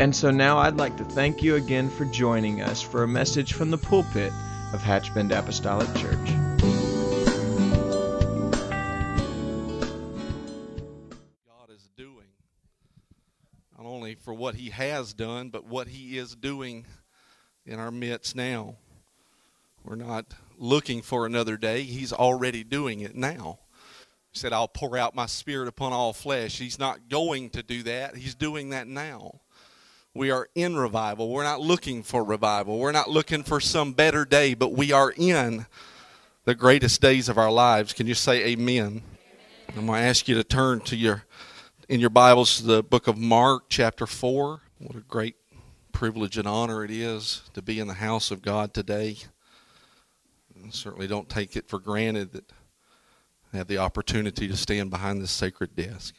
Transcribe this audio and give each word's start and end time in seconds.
And 0.00 0.14
so 0.14 0.32
now 0.32 0.58
I'd 0.58 0.76
like 0.76 0.96
to 0.96 1.04
thank 1.04 1.40
you 1.40 1.54
again 1.54 1.88
for 1.88 2.04
joining 2.06 2.60
us 2.60 2.82
for 2.82 3.04
a 3.04 3.08
message 3.08 3.52
from 3.52 3.70
the 3.70 3.78
pulpit 3.78 4.32
of 4.72 4.82
Hatchbend 4.82 5.30
Apostolic 5.30 5.86
Church. 5.94 6.30
God 11.46 11.70
is 11.70 11.88
doing, 11.96 12.26
not 13.78 13.86
only 13.86 14.16
for 14.16 14.34
what 14.34 14.56
He 14.56 14.70
has 14.70 15.14
done, 15.14 15.50
but 15.50 15.64
what 15.64 15.86
He 15.86 16.18
is 16.18 16.34
doing 16.34 16.86
in 17.64 17.78
our 17.78 17.92
midst 17.92 18.34
now. 18.34 18.74
We're 19.84 19.94
not 19.94 20.34
looking 20.58 21.02
for 21.02 21.24
another 21.24 21.56
day, 21.56 21.82
He's 21.82 22.12
already 22.12 22.64
doing 22.64 23.00
it 23.00 23.14
now. 23.14 23.60
He 24.32 24.40
said, 24.40 24.52
I'll 24.52 24.66
pour 24.66 24.98
out 24.98 25.14
my 25.14 25.26
spirit 25.26 25.68
upon 25.68 25.92
all 25.92 26.12
flesh. 26.12 26.58
He's 26.58 26.80
not 26.80 27.08
going 27.08 27.50
to 27.50 27.62
do 27.62 27.84
that, 27.84 28.16
He's 28.16 28.34
doing 28.34 28.70
that 28.70 28.88
now. 28.88 29.40
We 30.16 30.30
are 30.30 30.48
in 30.54 30.76
revival. 30.76 31.28
We're 31.28 31.42
not 31.42 31.60
looking 31.60 32.04
for 32.04 32.22
revival. 32.22 32.78
We're 32.78 32.92
not 32.92 33.10
looking 33.10 33.42
for 33.42 33.58
some 33.58 33.94
better 33.94 34.24
day, 34.24 34.54
but 34.54 34.70
we 34.70 34.92
are 34.92 35.12
in 35.16 35.66
the 36.44 36.54
greatest 36.54 37.00
days 37.00 37.28
of 37.28 37.36
our 37.36 37.50
lives. 37.50 37.92
Can 37.92 38.06
you 38.06 38.14
say 38.14 38.44
amen? 38.46 39.02
I'm 39.70 39.86
going 39.86 40.00
to 40.00 40.06
ask 40.06 40.28
you 40.28 40.36
to 40.36 40.44
turn 40.44 40.82
to 40.82 40.94
your 40.94 41.24
in 41.88 41.98
your 41.98 42.10
Bibles 42.10 42.58
to 42.58 42.62
the 42.62 42.82
book 42.84 43.08
of 43.08 43.18
Mark 43.18 43.64
chapter 43.68 44.06
4. 44.06 44.60
What 44.78 44.94
a 44.94 45.00
great 45.00 45.34
privilege 45.90 46.38
and 46.38 46.46
honor 46.46 46.84
it 46.84 46.92
is 46.92 47.42
to 47.54 47.60
be 47.60 47.80
in 47.80 47.88
the 47.88 47.94
house 47.94 48.30
of 48.30 48.40
God 48.40 48.72
today. 48.72 49.16
I 50.64 50.70
certainly 50.70 51.08
don't 51.08 51.28
take 51.28 51.56
it 51.56 51.66
for 51.66 51.80
granted 51.80 52.30
that 52.34 52.52
I 53.52 53.56
have 53.56 53.66
the 53.66 53.78
opportunity 53.78 54.46
to 54.46 54.56
stand 54.56 54.90
behind 54.90 55.20
this 55.20 55.32
sacred 55.32 55.74
desk. 55.74 56.14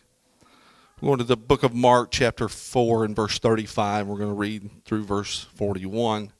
We're 1.01 1.07
going 1.07 1.17
to 1.17 1.25
the 1.25 1.35
book 1.35 1.63
of 1.63 1.75
Mark, 1.75 2.09
chapter 2.09 2.47
4, 2.47 3.03
and 3.03 3.13
verse 3.13 3.37
35. 3.37 4.07
We're 4.07 4.17
going 4.17 4.29
to 4.29 4.33
read 4.33 4.69
through 4.85 5.03
verse 5.03 5.45
41. 5.55 6.31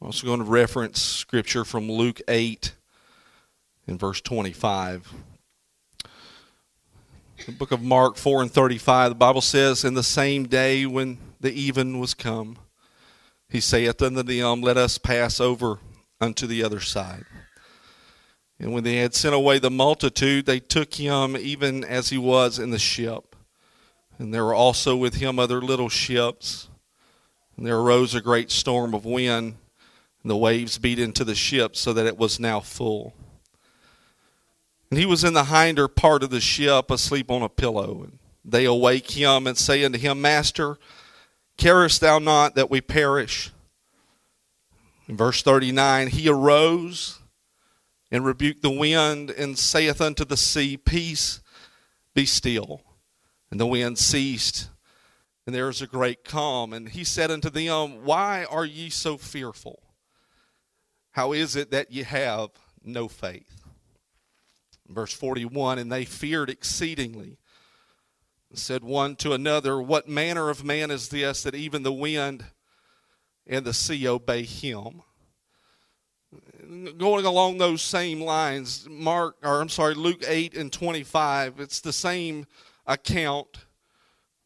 I'm 0.00 0.06
also 0.06 0.28
going 0.28 0.38
to 0.38 0.44
reference 0.44 1.02
scripture 1.02 1.64
from 1.64 1.90
Luke 1.90 2.20
8 2.28 2.72
and 3.88 3.98
verse 3.98 4.20
25. 4.20 5.12
The 7.46 7.52
book 7.52 7.72
of 7.72 7.82
Mark 7.82 8.14
4 8.14 8.42
and 8.42 8.50
35, 8.50 9.10
the 9.10 9.16
Bible 9.16 9.40
says, 9.40 9.84
In 9.84 9.94
the 9.94 10.04
same 10.04 10.46
day 10.46 10.86
when 10.86 11.18
the 11.40 11.50
even 11.50 11.98
was 11.98 12.14
come, 12.14 12.58
he 13.48 13.58
saith 13.58 14.00
unto 14.00 14.22
them, 14.22 14.60
Let 14.60 14.76
us 14.76 14.98
pass 14.98 15.40
over 15.40 15.80
unto 16.20 16.46
the 16.46 16.62
other 16.62 16.78
side. 16.78 17.24
And 18.60 18.72
when 18.72 18.84
they 18.84 18.98
had 18.98 19.16
sent 19.16 19.34
away 19.34 19.58
the 19.58 19.68
multitude, 19.68 20.46
they 20.46 20.60
took 20.60 20.94
him 20.94 21.36
even 21.36 21.82
as 21.82 22.10
he 22.10 22.18
was 22.18 22.60
in 22.60 22.70
the 22.70 22.78
ship. 22.78 23.27
And 24.18 24.34
there 24.34 24.44
were 24.44 24.54
also 24.54 24.96
with 24.96 25.14
him 25.14 25.38
other 25.38 25.60
little 25.60 25.88
ships. 25.88 26.68
And 27.56 27.66
there 27.66 27.78
arose 27.78 28.14
a 28.14 28.20
great 28.20 28.50
storm 28.50 28.94
of 28.94 29.04
wind, 29.04 29.56
and 30.22 30.30
the 30.30 30.36
waves 30.36 30.78
beat 30.78 30.98
into 30.98 31.24
the 31.24 31.34
ship 31.34 31.76
so 31.76 31.92
that 31.92 32.06
it 32.06 32.18
was 32.18 32.38
now 32.38 32.60
full. 32.60 33.14
And 34.90 34.98
he 34.98 35.06
was 35.06 35.24
in 35.24 35.34
the 35.34 35.44
hinder 35.44 35.86
part 35.88 36.22
of 36.22 36.30
the 36.30 36.40
ship, 36.40 36.90
asleep 36.90 37.30
on 37.30 37.42
a 37.42 37.48
pillow. 37.48 38.02
And 38.04 38.18
they 38.44 38.64
awake 38.64 39.10
him 39.10 39.46
and 39.46 39.56
say 39.56 39.84
unto 39.84 39.98
him, 39.98 40.20
Master, 40.20 40.78
carest 41.56 42.00
thou 42.00 42.18
not 42.18 42.54
that 42.54 42.70
we 42.70 42.80
perish? 42.80 43.50
In 45.08 45.16
verse 45.16 45.42
39, 45.42 46.08
he 46.08 46.28
arose 46.28 47.18
and 48.10 48.24
rebuked 48.24 48.62
the 48.62 48.70
wind 48.70 49.30
and 49.30 49.58
saith 49.58 50.00
unto 50.00 50.24
the 50.24 50.36
sea, 50.36 50.76
Peace, 50.76 51.40
be 52.14 52.24
still. 52.24 52.82
And 53.50 53.58
the 53.58 53.66
wind 53.66 53.98
ceased, 53.98 54.68
and 55.46 55.54
there 55.54 55.66
was 55.66 55.80
a 55.80 55.86
great 55.86 56.24
calm. 56.24 56.72
And 56.72 56.88
he 56.88 57.04
said 57.04 57.30
unto 57.30 57.48
them, 57.48 58.04
Why 58.04 58.44
are 58.44 58.66
ye 58.66 58.90
so 58.90 59.16
fearful? 59.16 59.82
How 61.12 61.32
is 61.32 61.56
it 61.56 61.70
that 61.70 61.90
ye 61.90 62.02
have 62.02 62.50
no 62.84 63.08
faith? 63.08 63.64
Verse 64.86 65.12
41 65.12 65.78
And 65.78 65.90
they 65.90 66.04
feared 66.04 66.50
exceedingly, 66.50 67.38
and 68.50 68.58
said 68.58 68.84
one 68.84 69.16
to 69.16 69.32
another, 69.32 69.80
What 69.80 70.08
manner 70.08 70.50
of 70.50 70.64
man 70.64 70.90
is 70.90 71.08
this 71.08 71.42
that 71.42 71.54
even 71.54 71.82
the 71.82 71.92
wind 71.92 72.44
and 73.46 73.64
the 73.64 73.74
sea 73.74 74.06
obey 74.06 74.42
him? 74.42 75.02
Going 76.98 77.24
along 77.24 77.56
those 77.56 77.80
same 77.80 78.20
lines, 78.20 78.86
Mark, 78.90 79.36
or 79.42 79.62
I'm 79.62 79.70
sorry, 79.70 79.94
Luke 79.94 80.22
8 80.26 80.54
and 80.54 80.70
25, 80.70 81.58
it's 81.58 81.80
the 81.80 81.92
same 81.92 82.46
account, 82.88 83.66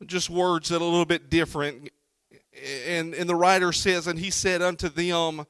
just 0.05 0.29
words 0.29 0.69
that 0.69 0.77
are 0.77 0.83
a 0.83 0.85
little 0.85 1.07
bit 1.07 1.31
different. 1.31 1.91
And, 2.87 3.15
and 3.15 3.31
the 3.31 3.37
writer 3.37 3.73
says, 3.73 4.07
And 4.07 4.19
he 4.19 4.31
said 4.31 4.61
unto 4.61 4.89
them, 4.89 5.47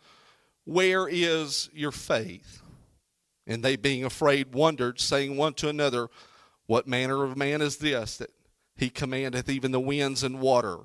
Where 0.65 1.09
is 1.09 1.71
your 1.73 1.91
faith? 1.91 2.63
And 3.47 3.65
they, 3.65 3.75
being 3.75 4.05
afraid, 4.05 4.55
wondered, 4.55 5.01
saying 5.01 5.37
one 5.37 5.55
to 5.55 5.69
another, 5.69 6.09
What 6.67 6.87
manner 6.87 7.25
of 7.25 7.37
man 7.37 7.61
is 7.63 7.79
this 7.79 8.19
that 8.19 8.31
he 8.77 8.91
commandeth 8.91 9.49
even 9.49 9.73
the 9.73 9.81
winds 9.81 10.23
and 10.23 10.41
water, 10.41 10.79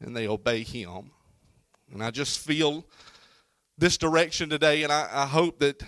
and 0.00 0.16
they 0.16 0.26
obey 0.26 0.62
him? 0.62 1.10
And 1.92 2.02
I 2.02 2.10
just 2.10 2.38
feel 2.38 2.86
this 3.76 3.98
direction 3.98 4.48
today, 4.48 4.84
and 4.84 4.92
I, 4.92 5.08
I 5.12 5.26
hope 5.26 5.58
that 5.58 5.82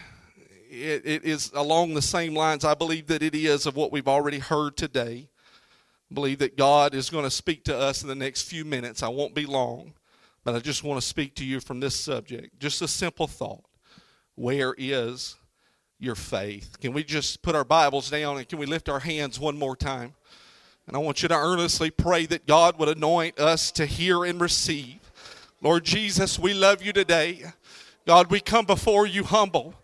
it, 0.70 1.02
it 1.04 1.24
is 1.24 1.50
along 1.54 1.94
the 1.94 2.02
same 2.02 2.34
lines 2.34 2.64
I 2.64 2.74
believe 2.74 3.06
that 3.08 3.22
it 3.22 3.34
is 3.34 3.66
of 3.66 3.76
what 3.76 3.92
we've 3.92 4.08
already 4.08 4.38
heard 4.38 4.76
today. 4.76 5.28
I 6.10 6.14
believe 6.14 6.38
that 6.38 6.56
God 6.56 6.94
is 6.94 7.10
going 7.10 7.24
to 7.24 7.30
speak 7.30 7.64
to 7.64 7.76
us 7.76 8.02
in 8.02 8.08
the 8.08 8.14
next 8.14 8.42
few 8.42 8.64
minutes. 8.64 9.02
I 9.02 9.08
won't 9.08 9.34
be 9.34 9.46
long, 9.46 9.92
but 10.44 10.54
I 10.54 10.60
just 10.60 10.84
want 10.84 11.00
to 11.00 11.06
speak 11.06 11.34
to 11.36 11.44
you 11.44 11.60
from 11.60 11.80
this 11.80 11.98
subject. 11.98 12.58
Just 12.58 12.80
a 12.82 12.88
simple 12.88 13.26
thought. 13.26 13.64
Where 14.34 14.74
is 14.78 15.36
your 15.98 16.14
faith? 16.14 16.78
Can 16.80 16.92
we 16.92 17.04
just 17.04 17.42
put 17.42 17.54
our 17.54 17.64
Bibles 17.64 18.10
down 18.10 18.38
and 18.38 18.48
can 18.48 18.58
we 18.58 18.66
lift 18.66 18.88
our 18.88 19.00
hands 19.00 19.38
one 19.38 19.58
more 19.58 19.76
time? 19.76 20.14
And 20.86 20.96
I 20.96 21.00
want 21.00 21.22
you 21.22 21.28
to 21.28 21.34
earnestly 21.34 21.90
pray 21.90 22.24
that 22.26 22.46
God 22.46 22.78
would 22.78 22.88
anoint 22.88 23.38
us 23.38 23.70
to 23.72 23.84
hear 23.84 24.24
and 24.24 24.40
receive. 24.40 25.00
Lord 25.60 25.84
Jesus, 25.84 26.38
we 26.38 26.54
love 26.54 26.82
you 26.82 26.94
today. 26.94 27.42
God, 28.06 28.30
we 28.30 28.40
come 28.40 28.64
before 28.64 29.06
you 29.06 29.24
humble. 29.24 29.74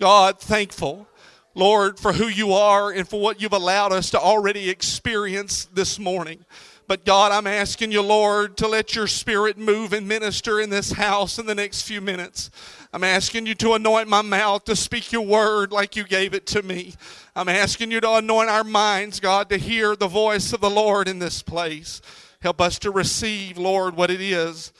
God, 0.00 0.40
thankful, 0.40 1.06
Lord, 1.54 1.98
for 1.98 2.14
who 2.14 2.26
you 2.26 2.54
are 2.54 2.90
and 2.90 3.06
for 3.06 3.20
what 3.20 3.42
you've 3.42 3.52
allowed 3.52 3.92
us 3.92 4.10
to 4.10 4.18
already 4.18 4.70
experience 4.70 5.66
this 5.66 5.98
morning. 5.98 6.46
But 6.88 7.04
God, 7.04 7.32
I'm 7.32 7.46
asking 7.46 7.92
you, 7.92 8.00
Lord, 8.00 8.56
to 8.56 8.66
let 8.66 8.96
your 8.96 9.06
spirit 9.06 9.58
move 9.58 9.92
and 9.92 10.08
minister 10.08 10.58
in 10.58 10.70
this 10.70 10.92
house 10.92 11.38
in 11.38 11.44
the 11.44 11.54
next 11.54 11.82
few 11.82 12.00
minutes. 12.00 12.50
I'm 12.94 13.04
asking 13.04 13.44
you 13.44 13.54
to 13.56 13.74
anoint 13.74 14.08
my 14.08 14.22
mouth 14.22 14.64
to 14.64 14.74
speak 14.74 15.12
your 15.12 15.24
word 15.24 15.70
like 15.70 15.94
you 15.94 16.04
gave 16.04 16.32
it 16.32 16.46
to 16.46 16.62
me. 16.62 16.94
I'm 17.36 17.50
asking 17.50 17.90
you 17.90 18.00
to 18.00 18.14
anoint 18.14 18.48
our 18.48 18.64
minds, 18.64 19.20
God, 19.20 19.50
to 19.50 19.58
hear 19.58 19.94
the 19.94 20.08
voice 20.08 20.54
of 20.54 20.62
the 20.62 20.70
Lord 20.70 21.08
in 21.08 21.18
this 21.18 21.42
place. 21.42 22.00
Help 22.40 22.60
us 22.60 22.78
to 22.80 22.90
receive, 22.90 23.58
Lord, 23.58 23.96
what 23.96 24.10
it 24.10 24.22
is 24.22 24.72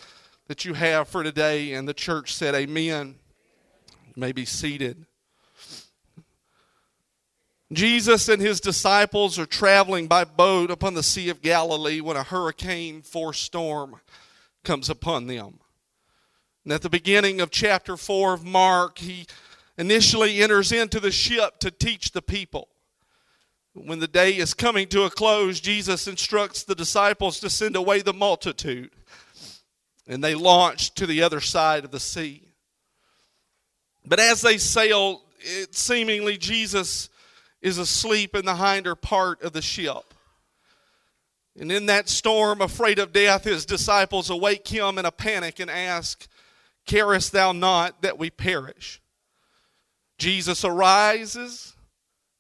that 0.49 0.65
you 0.65 0.73
have 0.75 1.09
for 1.09 1.23
today. 1.23 1.75
And 1.75 1.87
the 1.87 1.95
church 1.95 2.35
said, 2.35 2.55
Amen. 2.55 3.17
You 4.07 4.21
may 4.21 4.33
be 4.33 4.45
seated. 4.45 5.07
Jesus 7.73 8.29
and 8.29 8.43
his 8.43 8.61
disciples 8.61 9.39
are 9.39 9.47
traveling 9.47 10.09
by 10.09 10.25
boat 10.25 10.71
upon 10.71 10.95
the 10.95 11.05
Sea 11.05 11.29
of 11.29 11.41
Galilee 11.41 12.01
when 12.01 12.17
a 12.17 12.25
hurricane 12.25 13.03
force 13.03 13.39
storm 13.39 14.01
comes 14.65 14.91
upon 14.91 15.29
them. 15.29 15.61
And 16.65 16.73
at 16.73 16.83
the 16.83 16.91
beginning 16.91 17.41
of 17.41 17.51
chapter 17.51 17.97
4 17.97 18.35
of 18.35 18.45
Mark, 18.45 18.99
he 18.99 19.27
initially 19.79 20.43
enters 20.43 20.73
into 20.73 20.99
the 20.99 21.13
ship 21.13 21.59
to 21.61 21.71
teach 21.71 22.11
the 22.11 22.23
people. 22.23 22.69
When 23.73 24.01
the 24.01 24.09
day 24.09 24.37
is 24.37 24.53
coming 24.53 24.89
to 24.89 25.05
a 25.05 25.11
close, 25.11 25.61
Jesus 25.61 26.09
instructs 26.09 26.65
the 26.65 26.75
disciples 26.75 27.39
to 27.39 27.49
send 27.49 27.77
away 27.77 28.01
the 28.01 28.13
multitude. 28.13 28.91
And 30.09 30.25
they 30.25 30.35
launch 30.35 30.93
to 30.97 31.07
the 31.07 31.23
other 31.23 31.41
side 31.41 31.85
of 31.85 31.93
the 31.93 32.01
sea. 32.01 32.49
But 34.05 34.19
as 34.19 34.43
they 34.43 34.59
sail, 34.59 35.23
it 35.39 35.75
seemingly 35.77 36.37
Jesus 36.37 37.10
is 37.63 37.79
asleep 37.79 38.35
in 38.35 38.45
the 38.45 38.57
hinder 38.57 38.95
part 38.95 39.43
of 39.43 39.53
the 39.53 39.63
ship. 39.63 40.15
And 41.59 41.71
in 41.71 41.87
that 41.87 42.09
storm, 42.09 42.61
afraid 42.61 42.99
of 42.99 43.13
death, 43.13 43.45
his 43.45 43.67
disciples 43.67 44.31
awake 44.31 44.67
him 44.69 44.99
in 44.99 45.05
a 45.05 45.13
panic 45.13 45.61
and 45.61 45.71
ask, 45.71 46.27
Carest 46.87 47.33
thou 47.33 47.53
not 47.53 48.03
that 48.03 48.19
we 48.19 48.31
perish? 48.31 49.01
Jesus 50.19 50.65
arises, 50.65 51.75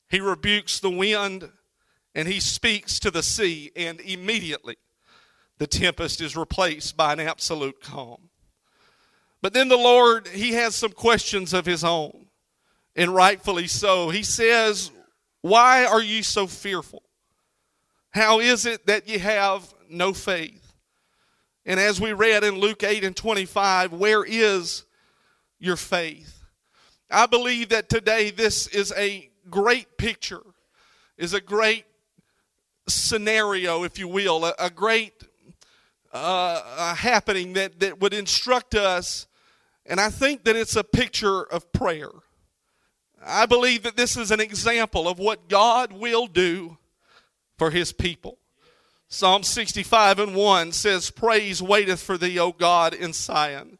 he 0.08 0.20
rebukes 0.20 0.80
the 0.80 0.90
wind, 0.90 1.50
and 2.14 2.28
he 2.28 2.40
speaks 2.40 2.98
to 3.00 3.10
the 3.10 3.22
sea, 3.22 3.70
and 3.76 4.00
immediately 4.00 4.76
the 5.58 5.66
tempest 5.66 6.20
is 6.20 6.36
replaced 6.36 6.96
by 6.96 7.12
an 7.12 7.20
absolute 7.20 7.80
calm. 7.80 8.30
But 9.42 9.52
then 9.52 9.68
the 9.68 9.76
Lord, 9.76 10.28
he 10.28 10.52
has 10.54 10.74
some 10.74 10.92
questions 10.92 11.52
of 11.52 11.66
his 11.66 11.84
own, 11.84 12.26
and 12.96 13.14
rightfully 13.14 13.66
so. 13.66 14.10
He 14.10 14.22
says, 14.22 14.90
Why 15.42 15.84
are 15.84 16.02
you 16.02 16.22
so 16.22 16.46
fearful? 16.46 17.02
How 18.10 18.40
is 18.40 18.66
it 18.66 18.86
that 18.86 19.08
you 19.08 19.18
have 19.18 19.72
no 19.88 20.12
faith? 20.12 20.74
And 21.64 21.78
as 21.78 22.00
we 22.00 22.12
read 22.12 22.42
in 22.44 22.58
Luke 22.58 22.82
8 22.82 23.04
and 23.04 23.16
25, 23.16 23.92
where 23.92 24.24
is 24.24 24.84
your 25.58 25.76
faith? 25.76 26.42
I 27.10 27.26
believe 27.26 27.70
that 27.70 27.88
today 27.88 28.30
this 28.30 28.66
is 28.68 28.92
a 28.96 29.30
great 29.48 29.98
picture, 29.98 30.42
is 31.16 31.34
a 31.34 31.40
great 31.40 31.84
scenario, 32.88 33.84
if 33.84 33.98
you 33.98 34.08
will, 34.08 34.44
a, 34.44 34.54
a 34.58 34.70
great 34.70 35.12
uh, 36.12 36.62
a 36.78 36.94
happening 36.94 37.52
that, 37.52 37.78
that 37.80 38.00
would 38.00 38.14
instruct 38.14 38.74
us. 38.74 39.26
And 39.86 40.00
I 40.00 40.10
think 40.10 40.44
that 40.44 40.56
it's 40.56 40.76
a 40.76 40.84
picture 40.84 41.42
of 41.42 41.72
prayer. 41.72 42.10
I 43.24 43.46
believe 43.46 43.82
that 43.82 43.96
this 43.96 44.16
is 44.16 44.30
an 44.30 44.40
example 44.40 45.08
of 45.08 45.18
what 45.18 45.48
God 45.48 45.92
will 45.92 46.26
do 46.26 46.78
for 47.58 47.70
his 47.70 47.92
people. 47.92 48.38
Psalm 49.08 49.42
65 49.42 50.18
and 50.18 50.34
1 50.34 50.72
says, 50.72 51.10
Praise 51.10 51.60
waiteth 51.60 52.00
for 52.00 52.16
thee, 52.16 52.38
O 52.38 52.52
God, 52.52 52.94
in 52.94 53.12
Sion. 53.12 53.78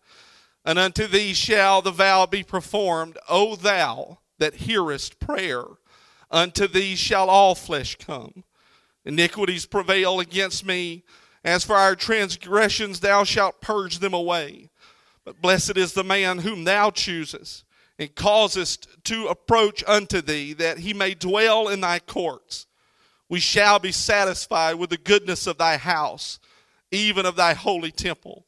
And 0.64 0.78
unto 0.78 1.06
thee 1.06 1.32
shall 1.32 1.80
the 1.80 1.90
vow 1.90 2.26
be 2.26 2.42
performed, 2.42 3.16
O 3.28 3.56
thou 3.56 4.18
that 4.38 4.54
hearest 4.54 5.20
prayer. 5.20 5.64
Unto 6.30 6.66
thee 6.66 6.96
shall 6.96 7.30
all 7.30 7.54
flesh 7.54 7.96
come. 7.96 8.44
Iniquities 9.04 9.66
prevail 9.66 10.20
against 10.20 10.66
me. 10.66 11.04
As 11.44 11.64
for 11.64 11.76
our 11.76 11.96
transgressions, 11.96 13.00
thou 13.00 13.24
shalt 13.24 13.60
purge 13.60 13.98
them 13.98 14.12
away. 14.12 14.68
But 15.24 15.40
blessed 15.40 15.76
is 15.76 15.92
the 15.92 16.04
man 16.04 16.38
whom 16.38 16.64
thou 16.64 16.90
choosest, 16.90 17.64
and 18.00 18.12
causest 18.16 18.88
to 19.04 19.28
approach 19.28 19.84
unto 19.86 20.20
thee, 20.20 20.54
that 20.54 20.78
he 20.78 20.92
may 20.92 21.14
dwell 21.14 21.68
in 21.68 21.80
thy 21.80 22.00
courts 22.00 22.66
we 23.30 23.40
shall 23.40 23.78
be 23.78 23.92
satisfied 23.92 24.74
with 24.74 24.90
the 24.90 24.98
goodness 24.98 25.46
of 25.46 25.56
thy 25.56 25.76
house, 25.76 26.40
even 26.90 27.24
of 27.24 27.36
thy 27.36 27.54
holy 27.54 27.92
temple. 27.92 28.44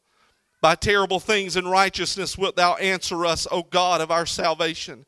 By 0.61 0.75
terrible 0.75 1.21
things 1.21 1.55
and 1.55 1.71
righteousness 1.71 2.37
wilt 2.37 2.57
thou 2.57 2.75
answer 2.75 3.25
us, 3.25 3.47
O 3.51 3.63
God 3.63 4.01
of 4.01 4.11
our 4.11 4.27
salvation, 4.27 5.07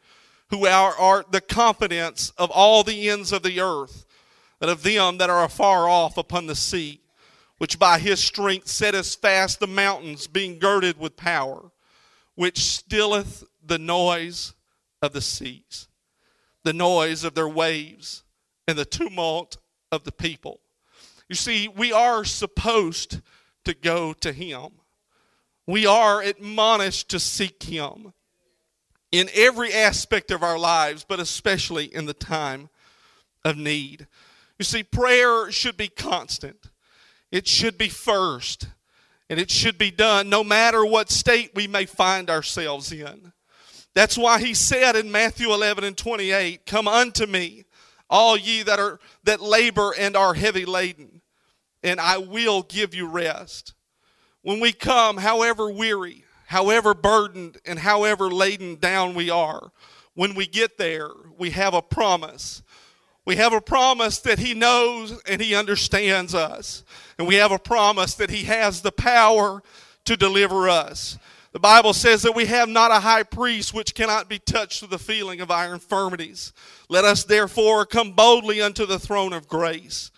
who 0.50 0.66
art 0.66 1.32
the 1.32 1.40
confidence 1.40 2.30
of 2.38 2.52
all 2.52 2.84
the 2.84 3.10
ends 3.10 3.32
of 3.32 3.42
the 3.42 3.60
earth, 3.60 4.06
and 4.60 4.70
of 4.70 4.84
them 4.84 5.18
that 5.18 5.28
are 5.28 5.42
afar 5.42 5.88
off 5.88 6.16
upon 6.16 6.46
the 6.46 6.54
sea, 6.54 7.00
which 7.58 7.78
by 7.78 7.98
his 7.98 8.20
strength 8.20 8.68
setteth 8.68 9.16
fast 9.16 9.58
the 9.58 9.66
mountains, 9.66 10.28
being 10.28 10.60
girded 10.60 11.00
with 11.00 11.16
power, 11.16 11.72
which 12.36 12.60
stilleth 12.60 13.42
the 13.66 13.78
noise 13.78 14.54
of 15.02 15.12
the 15.12 15.20
seas, 15.20 15.88
the 16.62 16.72
noise 16.72 17.24
of 17.24 17.34
their 17.34 17.48
waves, 17.48 18.24
and 18.66 18.78
the 18.78 18.84
tumult 18.84 19.58
of 19.92 20.04
the 20.04 20.12
people. 20.12 20.60
You 21.28 21.36
see, 21.36 21.68
we 21.68 21.92
are 21.92 22.24
supposed 22.24 23.20
to 23.64 23.74
go 23.74 24.12
to 24.14 24.32
Him. 24.32 24.68
We 25.66 25.86
are 25.86 26.20
admonished 26.20 27.08
to 27.10 27.20
seek 27.20 27.62
Him 27.62 28.12
in 29.10 29.28
every 29.34 29.72
aspect 29.72 30.30
of 30.30 30.42
our 30.42 30.58
lives, 30.58 31.04
but 31.08 31.20
especially 31.20 31.84
in 31.84 32.06
the 32.06 32.14
time 32.14 32.68
of 33.44 33.56
need. 33.56 34.06
You 34.58 34.64
see, 34.64 34.82
prayer 34.82 35.50
should 35.50 35.76
be 35.76 35.88
constant, 35.88 36.70
it 37.30 37.46
should 37.46 37.78
be 37.78 37.88
first, 37.88 38.68
and 39.30 39.40
it 39.40 39.50
should 39.50 39.78
be 39.78 39.90
done 39.90 40.28
no 40.28 40.44
matter 40.44 40.84
what 40.84 41.10
state 41.10 41.52
we 41.54 41.66
may 41.66 41.86
find 41.86 42.28
ourselves 42.28 42.92
in. 42.92 43.32
That's 43.94 44.18
why 44.18 44.40
he 44.40 44.54
said 44.54 44.96
in 44.96 45.10
Matthew 45.12 45.52
11 45.52 45.84
and 45.84 45.96
28, 45.96 46.66
Come 46.66 46.88
unto 46.88 47.26
me, 47.26 47.64
all 48.10 48.36
ye 48.36 48.62
that 48.62 48.78
are 48.78 48.98
that 49.22 49.40
labor 49.40 49.94
and 49.96 50.16
are 50.16 50.34
heavy 50.34 50.64
laden, 50.64 51.22
and 51.82 52.00
I 52.00 52.18
will 52.18 52.62
give 52.62 52.94
you 52.94 53.08
rest. 53.08 53.74
When 54.42 54.60
we 54.60 54.72
come, 54.72 55.18
however 55.18 55.70
weary, 55.70 56.24
however 56.46 56.92
burdened, 56.92 57.58
and 57.64 57.78
however 57.78 58.30
laden 58.30 58.76
down 58.76 59.14
we 59.14 59.30
are, 59.30 59.72
when 60.14 60.34
we 60.34 60.46
get 60.46 60.76
there, 60.76 61.08
we 61.38 61.50
have 61.50 61.74
a 61.74 61.82
promise. 61.82 62.62
We 63.24 63.36
have 63.36 63.52
a 63.52 63.60
promise 63.60 64.18
that 64.20 64.38
He 64.38 64.54
knows 64.54 65.20
and 65.26 65.40
He 65.40 65.54
understands 65.54 66.34
us. 66.34 66.84
And 67.18 67.26
we 67.26 67.36
have 67.36 67.52
a 67.52 67.58
promise 67.58 68.14
that 68.14 68.30
He 68.30 68.44
has 68.44 68.82
the 68.82 68.92
power 68.92 69.62
to 70.04 70.16
deliver 70.16 70.68
us. 70.68 71.18
The 71.54 71.60
Bible 71.60 71.92
says 71.92 72.22
that 72.22 72.34
we 72.34 72.46
have 72.46 72.68
not 72.68 72.90
a 72.90 72.98
high 72.98 73.22
priest 73.22 73.72
which 73.72 73.94
cannot 73.94 74.28
be 74.28 74.40
touched 74.40 74.82
with 74.82 74.90
the 74.90 74.98
feeling 74.98 75.40
of 75.40 75.52
our 75.52 75.72
infirmities. 75.72 76.52
Let 76.88 77.04
us 77.04 77.22
therefore 77.22 77.86
come 77.86 78.10
boldly 78.10 78.60
unto 78.60 78.86
the 78.86 78.98
throne 78.98 79.32
of 79.32 79.46
grace. 79.46 80.10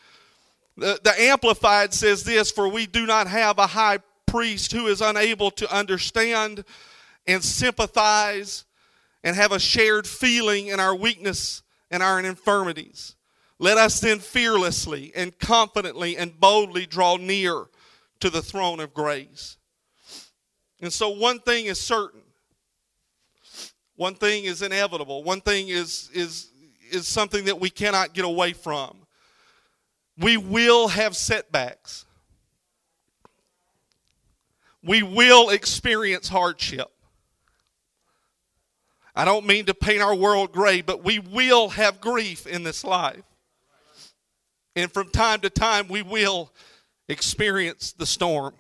The, 0.79 0.99
the 1.05 1.13
Amplified 1.21 1.93
says 1.93 2.25
this 2.25 2.51
For 2.51 2.69
we 2.69 2.87
do 2.87 3.05
not 3.05 3.27
have 3.27 3.59
a 3.59 3.67
high 3.67 3.99
priest 4.25 4.73
who 4.73 4.87
is 4.87 5.03
unable 5.03 5.51
to 5.53 5.71
understand 5.71 6.65
and 7.27 7.45
sympathize 7.45 8.65
and 9.23 9.37
have 9.37 9.53
a 9.53 9.59
shared 9.59 10.07
feeling 10.07 10.69
in 10.69 10.81
our 10.81 10.95
weakness 10.95 11.63
and 11.91 12.03
our 12.03 12.19
infirmities. 12.19 13.15
Let 13.59 13.77
us 13.77 14.01
then 14.01 14.21
fearlessly 14.21 15.13
and 15.15 15.39
confidently 15.39 16.17
and 16.17 16.41
boldly 16.41 16.87
draw 16.87 17.19
near 17.19 17.67
to 18.21 18.31
the 18.31 18.43
throne 18.43 18.81
of 18.81 18.95
grace. 18.95 19.59
And 20.81 20.93
so, 20.93 21.09
one 21.11 21.41
thing 21.41 21.67
is 21.67 21.81
certain. 21.81 22.21
One 23.97 24.15
thing 24.15 24.45
is 24.45 24.61
inevitable. 24.63 25.23
One 25.23 25.41
thing 25.41 25.69
is, 25.69 26.11
is, 26.13 26.51
is 26.91 27.09
something 27.09 27.47
that 27.47 27.59
we 27.59 27.71
cannot 27.71 28.13
get 28.13 28.25
away 28.25 28.53
from. 28.53 28.99
We 30.19 30.37
will 30.37 30.89
have 30.89 31.17
setbacks. 31.17 32.05
We 34.83 35.03
will 35.03 35.51
experience 35.51 36.29
hardship. 36.29 36.89
I 39.15 39.25
don't 39.25 39.47
mean 39.47 39.65
to 39.67 39.75
paint 39.75 40.03
our 40.03 40.15
world 40.15 40.53
gray, 40.53 40.83
but 40.83 41.03
we 41.03 41.19
will 41.19 41.71
have 41.71 42.03
grief 42.03 42.47
in 42.47 42.63
this 42.63 42.85
life. 42.85 43.23
And 44.77 44.93
from 44.93 45.09
time 45.09 45.41
to 45.41 45.49
time, 45.49 45.89
we 45.89 46.03
will 46.03 46.53
experience 47.09 47.93
the 47.93 48.05
storm. 48.05 48.55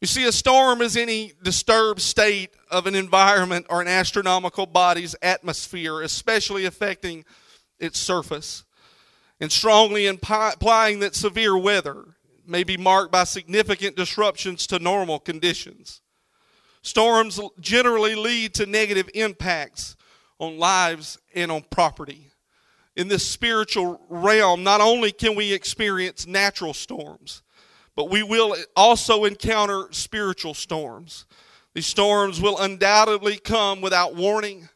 You 0.00 0.06
see, 0.06 0.24
a 0.26 0.32
storm 0.32 0.80
is 0.80 0.96
any 0.96 1.32
disturbed 1.42 2.00
state 2.00 2.50
of 2.70 2.86
an 2.86 2.94
environment 2.94 3.66
or 3.68 3.80
an 3.80 3.88
astronomical 3.88 4.64
body's 4.64 5.16
atmosphere, 5.22 6.02
especially 6.02 6.66
affecting 6.66 7.24
its 7.80 7.98
surface, 7.98 8.64
and 9.40 9.50
strongly 9.50 10.06
implying 10.06 11.00
that 11.00 11.16
severe 11.16 11.56
weather 11.56 12.04
may 12.46 12.62
be 12.62 12.76
marked 12.76 13.10
by 13.10 13.24
significant 13.24 13.96
disruptions 13.96 14.68
to 14.68 14.78
normal 14.78 15.18
conditions. 15.18 16.00
Storms 16.82 17.40
generally 17.60 18.14
lead 18.14 18.54
to 18.54 18.66
negative 18.66 19.10
impacts 19.14 19.96
on 20.38 20.58
lives 20.58 21.18
and 21.34 21.50
on 21.50 21.64
property. 21.70 22.30
In 22.96 23.08
this 23.08 23.28
spiritual 23.28 24.00
realm, 24.08 24.62
not 24.62 24.80
only 24.80 25.10
can 25.10 25.34
we 25.34 25.52
experience 25.52 26.26
natural 26.26 26.72
storms, 26.72 27.42
but 27.98 28.10
we 28.10 28.22
will 28.22 28.54
also 28.76 29.24
encounter 29.24 29.88
spiritual 29.90 30.54
storms. 30.54 31.26
These 31.74 31.86
storms 31.86 32.40
will 32.40 32.56
undoubtedly 32.56 33.38
come 33.38 33.80
without 33.80 34.14
warning, 34.14 34.68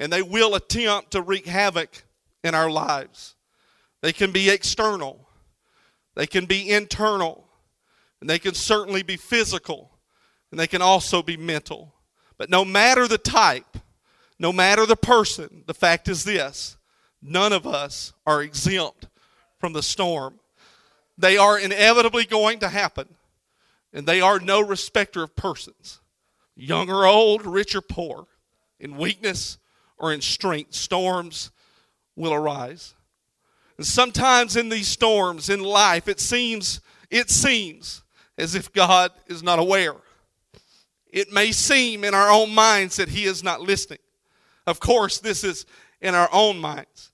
and 0.00 0.12
they 0.12 0.20
will 0.20 0.56
attempt 0.56 1.12
to 1.12 1.22
wreak 1.22 1.46
havoc 1.46 2.02
in 2.42 2.56
our 2.56 2.68
lives. 2.68 3.36
They 4.02 4.12
can 4.12 4.32
be 4.32 4.50
external, 4.50 5.28
they 6.16 6.26
can 6.26 6.46
be 6.46 6.68
internal, 6.68 7.46
and 8.20 8.28
they 8.28 8.40
can 8.40 8.54
certainly 8.54 9.04
be 9.04 9.16
physical, 9.16 9.92
and 10.50 10.58
they 10.58 10.66
can 10.66 10.82
also 10.82 11.22
be 11.22 11.36
mental. 11.36 11.94
But 12.36 12.50
no 12.50 12.64
matter 12.64 13.06
the 13.06 13.16
type, 13.16 13.78
no 14.40 14.52
matter 14.52 14.86
the 14.86 14.96
person, 14.96 15.62
the 15.68 15.72
fact 15.72 16.08
is 16.08 16.24
this 16.24 16.76
none 17.22 17.52
of 17.52 17.64
us 17.64 18.12
are 18.26 18.42
exempt 18.42 19.06
from 19.60 19.72
the 19.72 19.84
storm 19.84 20.40
they 21.18 21.36
are 21.36 21.58
inevitably 21.58 22.24
going 22.24 22.58
to 22.60 22.68
happen, 22.68 23.08
and 23.92 24.06
they 24.06 24.20
are 24.20 24.38
no 24.38 24.60
respecter 24.60 25.22
of 25.22 25.36
persons, 25.36 26.00
young 26.54 26.90
or 26.90 27.06
old, 27.06 27.46
rich 27.46 27.74
or 27.74 27.80
poor, 27.80 28.26
in 28.78 28.96
weakness 28.96 29.58
or 29.98 30.12
in 30.12 30.20
strength. 30.20 30.74
Storms 30.74 31.50
will 32.14 32.32
arise. 32.32 32.94
And 33.76 33.86
sometimes 33.86 34.56
in 34.56 34.68
these 34.68 34.88
storms 34.88 35.48
in 35.48 35.60
life, 35.60 36.08
it 36.08 36.20
seems, 36.20 36.80
it 37.10 37.30
seems 37.30 38.02
as 38.38 38.54
if 38.54 38.72
God 38.72 39.12
is 39.26 39.42
not 39.42 39.58
aware. 39.58 39.96
It 41.10 41.32
may 41.32 41.52
seem 41.52 42.04
in 42.04 42.14
our 42.14 42.30
own 42.30 42.54
minds 42.54 42.96
that 42.96 43.08
He 43.08 43.24
is 43.24 43.42
not 43.42 43.60
listening. 43.60 43.98
Of 44.66 44.80
course, 44.80 45.18
this 45.18 45.44
is 45.44 45.64
in 46.00 46.14
our 46.14 46.28
own 46.32 46.58
minds. 46.58 47.12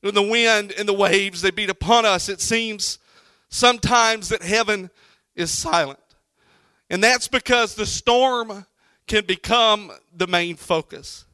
When 0.00 0.14
the 0.14 0.22
wind 0.22 0.72
and 0.76 0.88
the 0.88 0.92
waves 0.92 1.42
they 1.42 1.50
beat 1.50 1.70
upon 1.70 2.04
us, 2.04 2.28
it 2.28 2.40
seems 2.40 2.98
sometimes 3.54 4.30
that 4.30 4.42
heaven 4.42 4.90
is 5.36 5.50
silent. 5.50 6.00
And 6.90 7.02
that's 7.02 7.28
because 7.28 7.76
the 7.76 7.86
storm 7.86 8.66
can 9.06 9.24
become 9.26 9.92
the 10.12 10.26
main 10.26 10.56
focus. 10.56 11.24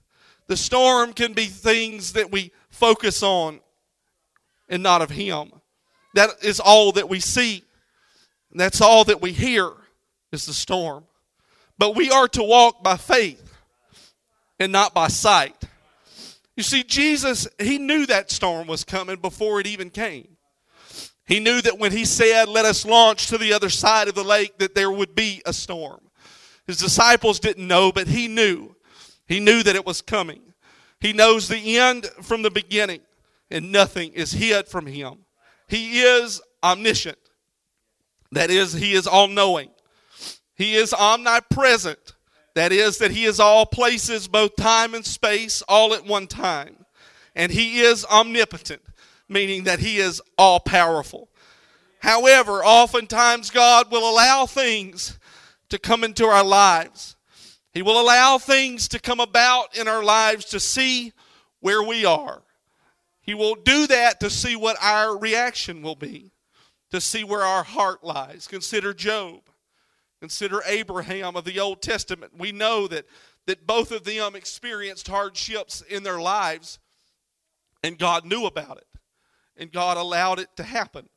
The 0.47 0.57
storm 0.57 1.15
can 1.15 1.33
be 1.33 1.47
things 1.47 2.13
that 2.13 2.31
we 2.31 2.53
focus 2.69 3.23
on 3.23 3.61
and 4.69 4.83
not 4.83 5.01
of 5.01 5.11
Him. 5.11 5.51
That 6.15 6.31
is 6.43 6.61
all 6.61 6.93
that 6.93 7.09
we 7.09 7.21
see. 7.21 7.65
That's 8.53 8.83
all 8.83 9.05
that 9.05 9.23
we 9.23 9.33
hear 9.33 9.71
is 10.31 10.45
the 10.45 10.53
storm. 10.53 11.05
But 11.79 11.97
we 11.97 12.11
are 12.11 12.29
to 12.29 12.43
walk 12.43 12.83
by 12.83 12.99
faith 12.99 13.57
and 14.59 14.71
not 14.71 14.93
by 14.93 15.09
sight. 15.09 15.57
You 16.55 16.65
see, 16.65 16.83
Jesus, 16.83 17.49
he 17.59 17.79
knew 17.79 18.05
that 18.07 18.31
storm 18.31 18.67
was 18.67 18.85
coming 18.85 19.17
before 19.17 19.61
it 19.61 19.67
even 19.67 19.89
came. 19.89 20.37
He 21.31 21.39
knew 21.39 21.63
that 21.63 21.79
when 21.79 21.93
he 21.93 22.05
said, 22.05 22.49
Let 22.49 22.65
us 22.65 22.85
launch 22.85 23.29
to 23.29 23.39
the 23.39 23.53
other 23.53 23.71
side 23.71 24.09
of 24.09 24.17
the 24.17 24.25
lake, 24.25 24.59
that 24.59 24.75
there 24.75 24.91
would 24.91 25.15
be 25.15 25.41
a 25.47 25.53
storm. 25.53 26.01
His 26.67 26.79
disciples 26.79 27.39
didn't 27.39 27.69
know, 27.69 27.93
but 27.93 28.09
he 28.09 28.27
knew. 28.27 28.75
He 29.29 29.39
knew 29.39 29.63
that 29.63 29.77
it 29.77 29.87
was 29.87 30.03
coming. 30.03 30.43
He 30.99 31.13
knows 31.13 31.47
the 31.47 31.79
end 31.79 32.07
from 32.21 32.43
the 32.43 32.51
beginning, 32.51 33.03
and 33.49 33.71
nothing 33.71 34.13
is 34.13 34.33
hid 34.33 34.67
from 34.67 34.87
him. 34.87 35.19
He 35.69 36.01
is 36.01 36.43
omniscient. 36.65 37.19
That 38.33 38.51
is, 38.51 38.73
he 38.73 38.95
is 38.95 39.07
all 39.07 39.29
knowing. 39.29 39.71
He 40.57 40.75
is 40.75 40.93
omnipresent. 40.93 42.17
That 42.57 42.73
is, 42.73 42.99
that 42.99 43.13
he 43.13 43.25
is 43.25 43.39
all 43.39 43.67
places, 43.67 44.27
both 44.27 44.57
time 44.57 44.95
and 44.95 45.07
space, 45.07 45.63
all 45.69 45.95
at 45.95 46.05
one 46.05 46.27
time. 46.27 46.87
And 47.37 47.53
he 47.53 47.83
is 47.83 48.05
omnipotent 48.07 48.83
meaning 49.31 49.65
that 49.65 49.79
He 49.79 49.99
is 49.99 50.21
all 50.37 50.61
powerful. 50.61 51.31
However, 52.01 52.65
oftentimes 52.65 53.51
God 53.51 53.91
will 53.91 54.11
allow 54.11 54.45
things 54.45 55.19
to 55.69 55.79
come 55.79 56.03
into 56.03 56.27
our 56.27 56.45
lives. 56.45 57.17
He 57.73 57.81
will 57.81 58.01
allow 58.01 58.39
things 58.39 58.89
to 58.89 58.99
come 58.99 59.21
about 59.21 59.77
in 59.79 59.87
our 59.87 60.03
lives 60.03 60.47
to 60.47 60.61
see 60.61 61.13
where 61.61 61.83
we 61.83 62.05
are. 62.05 62.43
He 63.23 63.35
will 63.35 63.55
do 63.55 63.87
that 63.87 64.19
to 64.21 64.31
see 64.31 64.57
what 64.57 64.77
our 64.83 65.17
reaction 65.17 65.81
will 65.83 65.95
be, 65.95 66.33
to 66.91 67.01
see 67.01 67.23
where 67.23 67.43
our 67.43 67.63
heart 67.63 68.03
lies. 68.03 68.49
Consider 68.49 68.93
Job. 68.93 69.43
Consider 70.21 70.63
Abraham 70.67 71.37
of 71.37 71.45
the 71.45 71.61
Old 71.61 71.81
Testament. 71.81 72.33
We 72.37 72.51
know 72.51 72.89
that, 72.89 73.07
that 73.47 73.67
both 73.67 73.93
of 73.93 74.05
them 74.05 74.35
experienced 74.35 75.07
hardships 75.07 75.83
in 75.83 76.03
their 76.03 76.21
lives, 76.21 76.79
and 77.85 77.97
God 77.97 78.25
knew 78.25 78.47
about 78.47 78.79
it 78.79 78.87
and 79.61 79.71
God 79.71 79.99
allowed 79.99 80.41
it 80.41 80.49
to 80.57 80.65
happen. 80.65 81.09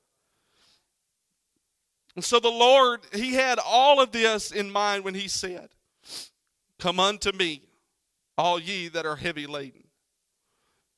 And 2.15 2.23
so 2.23 2.39
the 2.39 2.50
Lord, 2.50 3.00
He 3.13 3.33
had 3.33 3.57
all 3.57 4.00
of 4.00 4.12
this 4.12 4.51
in 4.51 4.69
mind 4.69 5.03
when 5.03 5.15
He 5.15 5.27
said, 5.27 5.69
Come 6.77 7.00
unto 7.00 7.31
me, 7.31 7.63
all 8.38 8.59
ye 8.59 8.89
that 8.89 9.05
are 9.05 9.15
heavy 9.15 9.47
laden. 9.47 9.85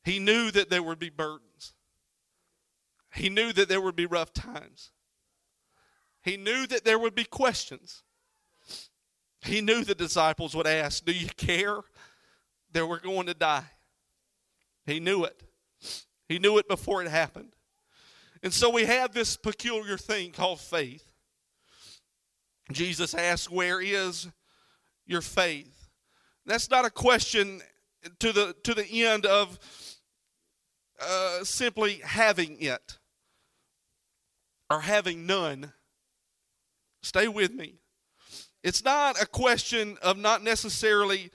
He 0.04 0.20
knew 0.20 0.52
that 0.52 0.70
there 0.70 0.84
would 0.84 1.00
be 1.00 1.10
burdens. 1.10 1.74
He 3.14 3.30
knew 3.30 3.54
that 3.54 3.70
there 3.70 3.80
would 3.80 3.96
be 3.96 4.06
rough 4.06 4.34
times. 4.34 4.92
He 6.22 6.38
knew 6.38 6.68
that 6.68 6.84
there 6.84 7.00
would 7.00 7.16
be 7.16 7.24
questions. 7.24 8.04
He 9.42 9.62
knew 9.62 9.84
the 9.84 9.96
disciples 9.96 10.56
would 10.56 10.68
ask, 10.68 11.06
Do 11.06 11.14
you 11.14 11.28
care 11.38 11.82
that 12.74 12.88
we're 12.88 13.00
going 13.00 13.28
to 13.28 13.36
die? 13.36 13.66
He 14.88 15.00
knew 15.00 15.24
it. 15.24 15.42
He 16.28 16.40
knew 16.40 16.58
it 16.58 16.68
before 16.68 17.02
it 17.04 17.10
happened. 17.10 17.54
And 18.42 18.54
so 18.54 18.70
we 18.70 18.86
have 18.86 19.14
this 19.14 19.38
peculiar 19.38 19.98
thing 19.98 20.32
called 20.32 20.60
faith. 20.60 21.04
Jesus 22.72 23.14
asked, 23.14 23.52
Where 23.52 23.82
is 23.82 24.28
your 25.06 25.22
faith? 25.22 25.90
That's 26.46 26.70
not 26.70 26.86
a 26.86 26.90
question 26.90 27.62
to 28.20 28.32
the, 28.32 28.56
to 28.64 28.74
the 28.74 29.06
end 29.06 29.26
of 29.26 29.58
uh, 31.00 31.44
simply 31.44 32.02
having 32.04 32.62
it 32.62 32.98
or 34.70 34.82
having 34.82 35.26
none. 35.26 35.74
Stay 37.02 37.28
with 37.28 37.52
me. 37.52 37.76
It's 38.64 38.84
not 38.84 39.22
a 39.22 39.28
question 39.28 39.98
of 40.02 40.18
not 40.18 40.44
necessarily 40.44 41.32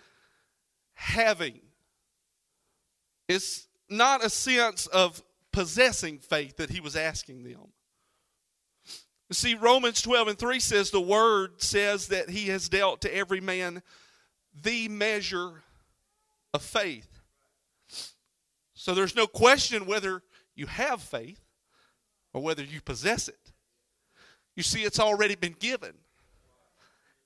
having. 0.94 1.60
It's 3.28 3.68
not 3.90 4.24
a 4.24 4.30
sense 4.30 4.86
of 4.86 5.22
possessing 5.52 6.18
faith 6.18 6.56
that 6.56 6.70
he 6.70 6.80
was 6.80 6.96
asking 6.96 7.42
them. 7.42 7.72
See, 9.32 9.54
Romans 9.54 10.02
12 10.02 10.28
and 10.28 10.38
3 10.38 10.58
says 10.58 10.90
the 10.90 11.00
word 11.00 11.62
says 11.62 12.08
that 12.08 12.30
he 12.30 12.48
has 12.48 12.68
dealt 12.68 13.02
to 13.02 13.14
every 13.14 13.40
man 13.40 13.82
the 14.62 14.88
measure 14.88 15.62
of 16.52 16.62
faith. 16.62 17.20
So 18.74 18.94
there's 18.94 19.14
no 19.14 19.26
question 19.26 19.86
whether 19.86 20.22
you 20.56 20.66
have 20.66 21.00
faith 21.00 21.40
or 22.32 22.42
whether 22.42 22.64
you 22.64 22.80
possess 22.80 23.28
it. 23.28 23.52
You 24.56 24.62
see, 24.64 24.82
it's 24.82 24.98
already 24.98 25.36
been 25.36 25.54
given. 25.58 25.92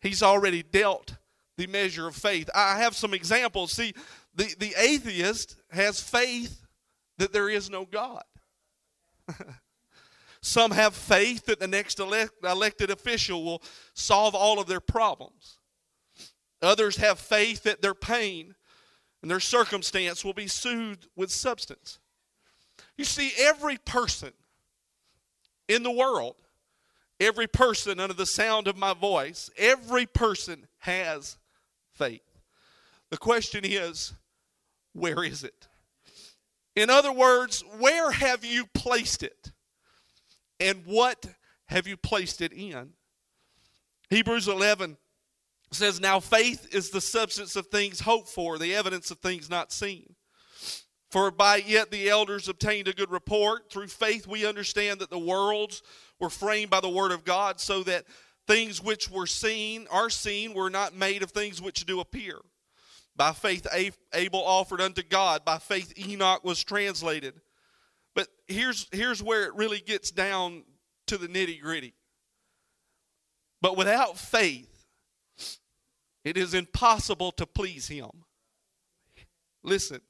He's 0.01 0.23
already 0.23 0.63
dealt 0.63 1.17
the 1.57 1.67
measure 1.67 2.07
of 2.07 2.15
faith. 2.15 2.51
I 2.55 2.79
have 2.79 2.95
some 2.95 3.15
examples. 3.15 3.73
See, 3.73 3.95
the, 4.35 4.55
the 4.59 4.75
atheist 4.79 5.57
has 5.71 6.01
faith 6.01 6.67
that 7.19 7.33
there 7.33 7.49
is 7.49 7.71
no 7.71 7.85
God. 7.85 8.25
Some 10.41 10.73
have 10.73 10.95
faith 10.95 11.47
that 11.47 11.61
the 11.61 11.67
next 11.67 11.99
elect, 12.01 12.33
elected 12.45 12.91
official 12.91 13.45
will 13.45 13.63
solve 13.95 14.35
all 14.35 14.61
of 14.61 14.67
their 14.67 14.81
problems. 14.81 15.59
Others 16.61 16.97
have 16.97 17.19
faith 17.19 17.63
that 17.63 17.81
their 17.81 17.95
pain 17.95 18.55
and 19.23 19.31
their 19.31 19.41
circumstance 19.41 20.25
will 20.25 20.35
be 20.35 20.47
soothed 20.47 21.09
with 21.17 21.31
substance. 21.31 21.99
You 22.97 23.05
see, 23.05 23.33
every 23.39 23.79
person 23.79 24.33
in 25.69 25.83
the 25.83 25.91
world, 25.91 26.37
every 27.19 27.47
person 27.47 28.01
under 28.01 28.15
the 28.15 28.27
sound 28.27 28.69
of 28.69 28.77
my 28.77 28.93
voice, 28.93 29.51
every 29.57 30.07
person 30.07 30.67
has 30.81 31.39
faith. 31.93 32.21
The 33.11 33.17
question 33.17 33.65
is, 33.65 34.13
where 34.95 35.23
is 35.23 35.45
it? 35.45 35.69
In 36.75 36.91
other 36.91 37.13
words, 37.13 37.63
where 37.79 38.11
have 38.11 38.45
you 38.45 38.67
placed 38.75 39.23
it? 39.23 39.53
And 40.59 40.83
what 40.87 41.27
have 41.67 41.87
you 41.87 41.97
placed 41.97 42.41
it 42.41 42.53
in? 42.53 42.91
Hebrews 44.11 44.49
11 44.49 44.97
says, 45.73 46.01
Now 46.01 46.21
faith 46.21 46.75
is 46.75 46.91
the 46.91 47.01
substance 47.01 47.57
of 47.57 47.67
things 47.67 48.01
hoped 48.01 48.29
for, 48.29 48.59
the 48.59 48.75
evidence 48.75 49.11
of 49.11 49.19
things 49.19 49.51
not 49.51 49.73
seen. 49.73 50.15
For 51.11 51.31
by 51.31 51.63
it 51.65 51.91
the 51.93 52.09
elders 52.09 52.49
obtained 52.49 52.89
a 52.89 52.93
good 52.93 53.11
report. 53.11 53.71
Through 53.71 53.87
faith 53.89 54.27
we 54.27 54.47
understand 54.47 55.01
that 55.01 55.11
the 55.11 55.19
worlds 55.19 55.83
were 56.19 56.31
framed 56.31 56.71
by 56.71 56.81
the 56.81 56.89
word 56.89 57.13
of 57.13 57.25
God, 57.25 57.61
so 57.61 57.83
that 57.85 58.05
things 58.49 58.83
which 58.83 59.11
were 59.11 59.27
seen 59.27 59.87
are 59.91 60.11
seen 60.11 60.55
were 60.55 60.71
not 60.71 60.95
made 60.95 61.23
of 61.23 61.31
things 61.31 61.63
which 61.63 61.87
do 61.87 62.01
appear. 62.01 62.41
By 63.17 63.33
faith, 63.33 63.67
Abel 64.13 64.43
offered 64.45 64.81
unto 64.81 65.03
God. 65.03 65.45
By 65.45 65.59
faith, 65.59 65.93
Enoch 65.99 66.45
was 66.45 66.63
translated. 66.65 67.35
But 68.15 68.29
here's, 68.47 68.89
here's 68.93 69.23
where 69.23 69.45
it 69.45 69.55
really 69.55 69.81
gets 69.81 70.11
down 70.11 70.65
to 71.07 71.19
the 71.19 71.29
nitty 71.29 71.61
gritty. 71.61 71.95
But 73.61 73.77
without 73.77 74.19
faith, 74.19 74.87
it 76.25 76.37
is 76.37 76.55
impossible 76.55 77.33
to 77.33 77.47
please 77.47 77.89
Him. 77.89 78.11
Listen, 79.63 80.01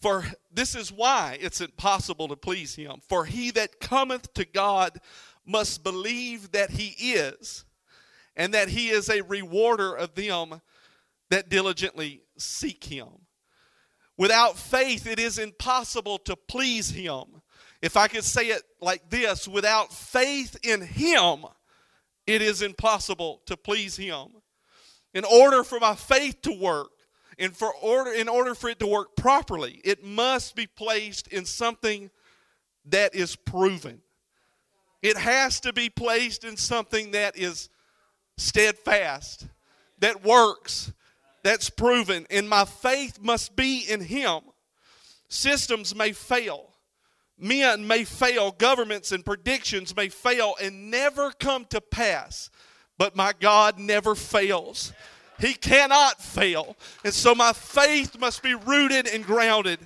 for 0.00 0.24
this 0.52 0.74
is 0.74 0.92
why 0.92 1.38
it's 1.40 1.60
impossible 1.60 2.28
to 2.28 2.36
please 2.36 2.74
Him. 2.74 3.00
For 3.08 3.24
he 3.24 3.50
that 3.52 3.80
cometh 3.80 4.32
to 4.34 4.44
God 4.44 4.98
must 5.44 5.82
believe 5.82 6.52
that 6.52 6.70
He 6.70 7.12
is, 7.12 7.64
and 8.36 8.54
that 8.54 8.68
He 8.68 8.88
is 8.88 9.08
a 9.08 9.22
rewarder 9.22 9.94
of 9.94 10.14
them 10.14 10.60
that 11.30 11.48
diligently 11.48 12.22
seek 12.38 12.84
Him. 12.84 13.08
Without 14.16 14.58
faith, 14.58 15.06
it 15.06 15.18
is 15.18 15.38
impossible 15.38 16.18
to 16.18 16.36
please 16.36 16.90
Him. 16.90 17.24
If 17.82 17.96
I 17.96 18.08
could 18.08 18.24
say 18.24 18.48
it 18.48 18.62
like 18.80 19.10
this 19.10 19.46
without 19.46 19.92
faith 19.92 20.56
in 20.62 20.80
Him, 20.80 21.44
it 22.26 22.42
is 22.42 22.62
impossible 22.62 23.42
to 23.46 23.56
please 23.56 23.96
Him. 23.96 24.28
In 25.14 25.24
order 25.24 25.64
for 25.64 25.78
my 25.78 25.94
faith 25.94 26.42
to 26.42 26.52
work, 26.52 26.90
and 27.38 27.54
for 27.56 27.72
order, 27.74 28.12
in 28.12 28.28
order 28.28 28.54
for 28.54 28.70
it 28.70 28.78
to 28.80 28.86
work 28.86 29.14
properly, 29.16 29.80
it 29.84 30.02
must 30.02 30.56
be 30.56 30.66
placed 30.66 31.28
in 31.28 31.44
something 31.44 32.10
that 32.86 33.14
is 33.14 33.36
proven. 33.36 34.00
It 35.02 35.16
has 35.16 35.60
to 35.60 35.72
be 35.72 35.90
placed 35.90 36.44
in 36.44 36.56
something 36.56 37.10
that 37.10 37.36
is 37.36 37.68
steadfast, 38.38 39.46
that 39.98 40.24
works, 40.24 40.92
that's 41.46 41.70
proven. 41.70 42.26
And 42.28 42.48
my 42.48 42.64
faith 42.64 43.20
must 43.22 43.54
be 43.54 43.84
in 43.88 44.00
Him. 44.00 44.40
Systems 45.28 45.94
may 45.94 46.12
fail, 46.12 46.70
men 47.38 47.86
may 47.86 48.04
fail, 48.04 48.50
governments 48.50 49.12
and 49.12 49.24
predictions 49.24 49.94
may 49.94 50.08
fail 50.08 50.54
and 50.60 50.90
never 50.90 51.30
come 51.30 51.64
to 51.66 51.80
pass. 51.80 52.50
But 52.98 53.14
my 53.14 53.32
God 53.38 53.78
never 53.78 54.14
fails. 54.14 54.92
He 55.38 55.54
cannot 55.54 56.20
fail. 56.22 56.76
And 57.04 57.12
so 57.12 57.34
my 57.34 57.52
faith 57.52 58.18
must 58.18 58.42
be 58.42 58.54
rooted 58.54 59.06
and 59.06 59.24
grounded 59.24 59.80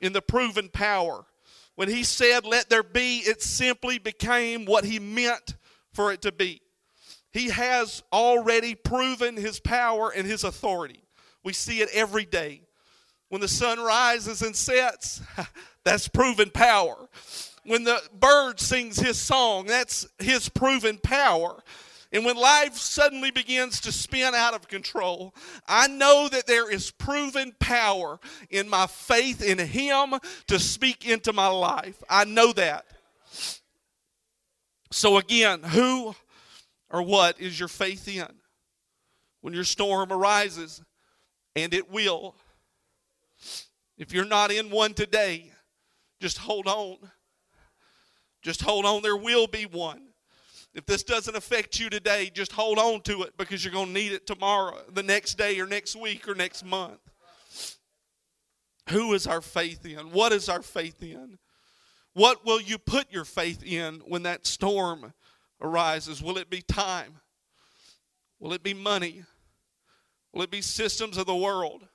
in 0.00 0.12
the 0.12 0.22
proven 0.22 0.68
power. 0.68 1.24
When 1.74 1.88
he 1.88 2.04
said, 2.04 2.46
Let 2.46 2.70
there 2.70 2.82
be, 2.82 3.18
it 3.18 3.42
simply 3.42 3.98
became 3.98 4.64
what 4.64 4.84
he 4.84 4.98
meant 4.98 5.56
for 5.92 6.12
it 6.12 6.22
to 6.22 6.32
be. 6.32 6.62
He 7.36 7.50
has 7.50 8.02
already 8.14 8.74
proven 8.74 9.36
his 9.36 9.60
power 9.60 10.10
and 10.10 10.26
his 10.26 10.42
authority. 10.42 11.02
We 11.44 11.52
see 11.52 11.82
it 11.82 11.90
every 11.92 12.24
day. 12.24 12.62
When 13.28 13.42
the 13.42 13.48
sun 13.48 13.78
rises 13.78 14.40
and 14.40 14.56
sets, 14.56 15.20
that's 15.84 16.08
proven 16.08 16.48
power. 16.48 16.96
When 17.66 17.84
the 17.84 18.00
bird 18.18 18.58
sings 18.58 18.98
his 18.98 19.18
song, 19.18 19.66
that's 19.66 20.06
his 20.18 20.48
proven 20.48 20.96
power. 20.96 21.62
And 22.10 22.24
when 22.24 22.36
life 22.36 22.76
suddenly 22.76 23.30
begins 23.30 23.82
to 23.82 23.92
spin 23.92 24.34
out 24.34 24.54
of 24.54 24.66
control, 24.66 25.34
I 25.68 25.88
know 25.88 26.30
that 26.32 26.46
there 26.46 26.70
is 26.70 26.90
proven 26.90 27.54
power 27.60 28.18
in 28.48 28.66
my 28.66 28.86
faith 28.86 29.42
in 29.42 29.58
Him 29.58 30.14
to 30.46 30.58
speak 30.58 31.06
into 31.06 31.34
my 31.34 31.48
life. 31.48 32.02
I 32.08 32.24
know 32.24 32.54
that. 32.54 32.86
So, 34.90 35.18
again, 35.18 35.62
who 35.62 36.14
or 36.90 37.02
what 37.02 37.40
is 37.40 37.58
your 37.58 37.68
faith 37.68 38.08
in? 38.08 38.26
When 39.40 39.54
your 39.54 39.64
storm 39.64 40.12
arises, 40.12 40.82
and 41.54 41.72
it 41.72 41.90
will. 41.90 42.36
If 43.96 44.12
you're 44.12 44.24
not 44.24 44.50
in 44.50 44.70
one 44.70 44.94
today, 44.94 45.52
just 46.20 46.38
hold 46.38 46.66
on. 46.66 46.98
Just 48.42 48.62
hold 48.62 48.84
on. 48.84 49.02
There 49.02 49.16
will 49.16 49.46
be 49.46 49.64
one. 49.64 50.02
If 50.74 50.84
this 50.84 51.02
doesn't 51.02 51.34
affect 51.34 51.80
you 51.80 51.88
today, 51.88 52.30
just 52.32 52.52
hold 52.52 52.78
on 52.78 53.00
to 53.02 53.22
it 53.22 53.36
because 53.38 53.64
you're 53.64 53.72
going 53.72 53.86
to 53.86 53.92
need 53.92 54.12
it 54.12 54.26
tomorrow, 54.26 54.78
the 54.92 55.02
next 55.02 55.38
day, 55.38 55.58
or 55.58 55.66
next 55.66 55.96
week, 55.96 56.28
or 56.28 56.34
next 56.34 56.64
month. 56.64 57.00
Who 58.90 59.14
is 59.14 59.26
our 59.26 59.40
faith 59.40 59.86
in? 59.86 60.12
What 60.12 60.32
is 60.32 60.50
our 60.50 60.62
faith 60.62 61.02
in? 61.02 61.38
What 62.12 62.44
will 62.44 62.60
you 62.60 62.76
put 62.76 63.10
your 63.10 63.24
faith 63.24 63.64
in 63.64 64.02
when 64.06 64.22
that 64.24 64.46
storm 64.46 65.14
arises? 65.60 66.22
Will 66.22 66.38
it 66.38 66.50
be 66.50 66.62
time? 66.62 67.16
Will 68.38 68.52
it 68.52 68.62
be 68.62 68.74
money? 68.74 69.24
Will 70.32 70.42
it 70.42 70.50
be 70.50 70.60
systems 70.60 71.16
of 71.16 71.26
the 71.26 71.36
world? 71.36 71.86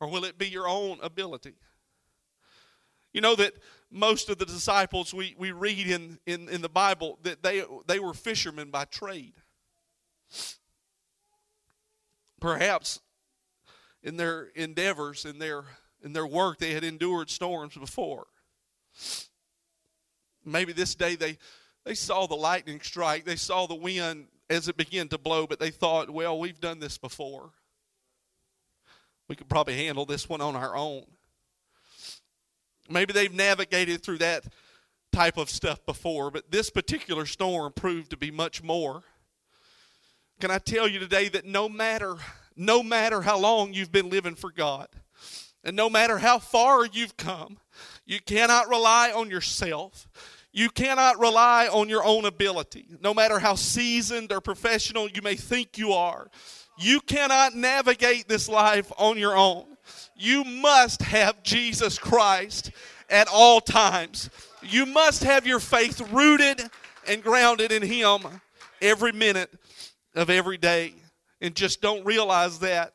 Or 0.00 0.08
will 0.08 0.24
it 0.24 0.38
be 0.38 0.48
your 0.48 0.68
own 0.68 0.98
ability? 1.02 1.54
You 3.12 3.20
know 3.20 3.34
that 3.36 3.52
most 3.90 4.30
of 4.30 4.38
the 4.38 4.46
disciples 4.46 5.12
we, 5.12 5.34
we 5.38 5.52
read 5.52 5.86
in, 5.86 6.18
in, 6.26 6.48
in 6.48 6.62
the 6.62 6.68
Bible 6.68 7.18
that 7.22 7.42
they, 7.42 7.62
they 7.86 7.98
were 7.98 8.14
fishermen 8.14 8.70
by 8.70 8.84
trade. 8.86 9.34
Perhaps 12.40 13.00
in 14.02 14.16
their 14.16 14.48
endeavors, 14.54 15.24
in 15.24 15.38
their, 15.38 15.64
in 16.02 16.12
their 16.12 16.26
work, 16.26 16.58
they 16.58 16.72
had 16.72 16.84
endured 16.84 17.30
storms 17.30 17.76
before. 17.76 18.26
Maybe 20.44 20.72
this 20.72 20.94
day 20.94 21.14
they, 21.14 21.38
they 21.84 21.94
saw 21.94 22.26
the 22.26 22.34
lightning 22.34 22.80
strike, 22.80 23.24
they 23.24 23.36
saw 23.36 23.66
the 23.66 23.74
wind 23.74 24.26
as 24.50 24.68
it 24.68 24.76
began 24.76 25.08
to 25.08 25.18
blow, 25.18 25.46
but 25.46 25.58
they 25.58 25.70
thought, 25.70 26.10
well, 26.10 26.38
we've 26.38 26.60
done 26.60 26.78
this 26.78 26.98
before. 26.98 27.50
We 29.28 29.36
could 29.36 29.48
probably 29.48 29.76
handle 29.76 30.04
this 30.04 30.28
one 30.28 30.40
on 30.40 30.56
our 30.56 30.76
own. 30.76 31.04
Maybe 32.88 33.12
they've 33.12 33.32
navigated 33.32 34.02
through 34.02 34.18
that 34.18 34.44
type 35.12 35.38
of 35.38 35.48
stuff 35.48 35.84
before, 35.86 36.30
but 36.30 36.50
this 36.50 36.70
particular 36.70 37.26
storm 37.26 37.72
proved 37.72 38.10
to 38.10 38.16
be 38.16 38.30
much 38.30 38.62
more. 38.62 39.02
Can 40.40 40.50
I 40.50 40.58
tell 40.58 40.88
you 40.88 40.98
today 40.98 41.28
that 41.28 41.46
no 41.46 41.68
matter 41.68 42.16
no 42.56 42.82
matter 42.82 43.22
how 43.22 43.38
long 43.38 43.72
you've 43.72 43.92
been 43.92 44.10
living 44.10 44.34
for 44.34 44.50
God, 44.50 44.88
and 45.64 45.76
no 45.76 45.88
matter 45.88 46.18
how 46.18 46.38
far 46.38 46.84
you've 46.84 47.16
come, 47.16 47.58
you 48.04 48.20
cannot 48.20 48.68
rely 48.68 49.12
on 49.12 49.30
yourself. 49.30 50.08
You 50.52 50.68
cannot 50.68 51.18
rely 51.18 51.68
on 51.68 51.88
your 51.88 52.04
own 52.04 52.26
ability, 52.26 52.86
no 53.00 53.14
matter 53.14 53.38
how 53.38 53.54
seasoned 53.54 54.32
or 54.32 54.40
professional 54.40 55.08
you 55.08 55.22
may 55.22 55.34
think 55.34 55.78
you 55.78 55.92
are. 55.92 56.28
You 56.78 57.00
cannot 57.00 57.54
navigate 57.54 58.28
this 58.28 58.48
life 58.48 58.92
on 58.98 59.18
your 59.18 59.36
own. 59.36 59.64
You 60.14 60.44
must 60.44 61.02
have 61.02 61.42
Jesus 61.42 61.98
Christ 61.98 62.70
at 63.08 63.28
all 63.28 63.60
times. 63.60 64.28
You 64.62 64.84
must 64.84 65.24
have 65.24 65.46
your 65.46 65.60
faith 65.60 66.00
rooted 66.12 66.62
and 67.08 67.22
grounded 67.22 67.72
in 67.72 67.82
Him 67.82 68.20
every 68.80 69.12
minute 69.12 69.50
of 70.14 70.28
every 70.28 70.58
day. 70.58 70.94
And 71.40 71.56
just 71.56 71.80
don't 71.80 72.04
realize 72.04 72.58
that 72.60 72.94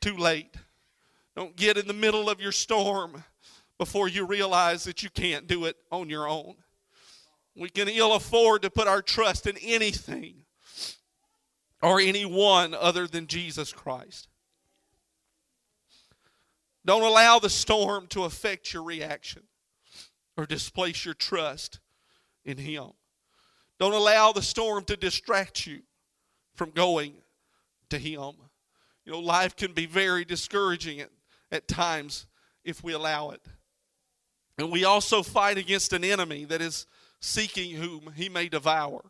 too 0.00 0.16
late. 0.16 0.54
Don't 1.34 1.56
get 1.56 1.78
in 1.78 1.86
the 1.86 1.94
middle 1.94 2.28
of 2.28 2.40
your 2.40 2.52
storm 2.52 3.24
before 3.78 4.08
you 4.08 4.26
realize 4.26 4.84
that 4.84 5.02
you 5.02 5.10
can't 5.10 5.46
do 5.46 5.64
it 5.64 5.76
on 5.90 6.08
your 6.08 6.28
own. 6.28 6.54
We 7.56 7.68
can 7.68 7.88
ill 7.88 8.14
afford 8.14 8.62
to 8.62 8.70
put 8.70 8.88
our 8.88 9.02
trust 9.02 9.46
in 9.46 9.56
anything 9.58 10.44
or 11.82 12.00
anyone 12.00 12.74
other 12.74 13.06
than 13.06 13.26
Jesus 13.26 13.72
Christ. 13.72 14.28
Don't 16.84 17.02
allow 17.02 17.38
the 17.38 17.50
storm 17.50 18.06
to 18.08 18.24
affect 18.24 18.72
your 18.72 18.82
reaction 18.82 19.42
or 20.36 20.46
displace 20.46 21.04
your 21.04 21.14
trust 21.14 21.78
in 22.44 22.56
Him. 22.56 22.92
Don't 23.78 23.92
allow 23.92 24.32
the 24.32 24.42
storm 24.42 24.84
to 24.84 24.96
distract 24.96 25.66
you 25.66 25.82
from 26.54 26.70
going 26.70 27.14
to 27.90 27.98
Him. 27.98 28.32
You 29.04 29.12
know, 29.12 29.20
life 29.20 29.56
can 29.56 29.72
be 29.72 29.86
very 29.86 30.24
discouraging 30.24 31.00
at, 31.00 31.10
at 31.50 31.68
times 31.68 32.26
if 32.64 32.82
we 32.82 32.92
allow 32.92 33.30
it. 33.30 33.42
And 34.58 34.70
we 34.70 34.84
also 34.84 35.22
fight 35.22 35.58
against 35.58 35.92
an 35.92 36.04
enemy 36.04 36.44
that 36.46 36.60
is 36.60 36.86
seeking 37.22 37.76
whom 37.76 38.12
he 38.14 38.28
may 38.28 38.48
devour. 38.48 39.00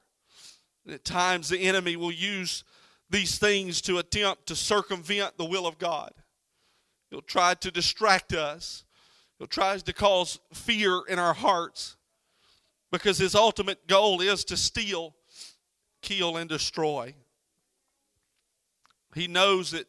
At 0.89 1.05
times, 1.05 1.49
the 1.49 1.61
enemy 1.61 1.97
will 1.97 2.13
use 2.13 2.63
these 3.11 3.39
things 3.39 3.81
to 3.83 3.99
attempt 3.99 4.47
to 4.47 4.57
circumvent 4.57 5.39
the 5.39 5.45
will 5.45 5.67
of 5.67 5.79
God. 5.79 6.13
He'll 7.11 7.23
try 7.23 7.55
to 7.55 7.71
distract 7.71 8.33
us, 8.33 8.85
he'll 9.39 9.47
try 9.49 9.77
to 9.77 9.93
cause 9.93 10.39
fear 10.53 11.03
in 11.09 11.19
our 11.19 11.35
hearts 11.35 11.97
because 12.91 13.19
his 13.19 13.35
ultimate 13.35 13.87
goal 13.87 14.21
is 14.21 14.45
to 14.45 14.57
steal, 14.57 15.15
kill, 16.03 16.37
and 16.37 16.49
destroy. 16.49 17.15
He 19.15 19.27
knows 19.27 19.71
that 19.73 19.87